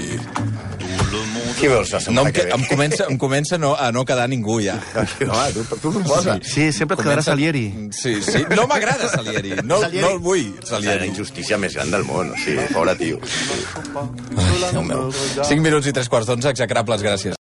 Qui 1.62 1.68
vols? 1.70 1.92
no 2.10 2.24
em, 2.26 2.32
que, 2.34 2.42
em, 2.50 2.64
comença, 2.66 3.06
em 3.10 3.18
comença 3.22 3.58
no, 3.62 3.76
a 3.78 3.92
no 3.94 4.02
quedar 4.06 4.28
ningú, 4.32 4.60
ja. 4.64 4.80
Home, 4.96 5.52
tu, 5.54 5.64
tu 5.78 5.92
proposa. 5.94 6.40
Sí, 6.42 6.72
sempre 6.74 6.96
et 6.98 7.04
quedarà 7.04 7.22
Salieri. 7.22 7.66
Sí, 7.94 8.16
sí. 8.26 8.42
No 8.56 8.66
m'agrada 8.72 9.10
Salieri. 9.12 9.58
No, 9.62 9.78
Salieri- 9.84 10.02
no 10.02 10.14
el 10.16 10.20
vull, 10.24 10.48
És 10.58 10.72
la 10.72 10.78
Salieri. 10.80 11.12
injustícia 11.12 11.60
més 11.62 11.76
gran 11.78 11.92
del 11.94 12.06
món, 12.08 12.32
o 12.34 12.40
sigui, 12.42 12.66
pobre 12.74 12.96
tio. 12.98 13.20
Ai, 13.94 14.72
Déu 14.72 14.82
meu. 14.88 15.12
5 15.14 15.62
minuts 15.62 15.92
i 15.92 15.94
3 15.94 16.10
quarts 16.10 16.32
d'onze, 16.32 16.50
execrables, 16.50 17.04
gràcies. 17.06 17.38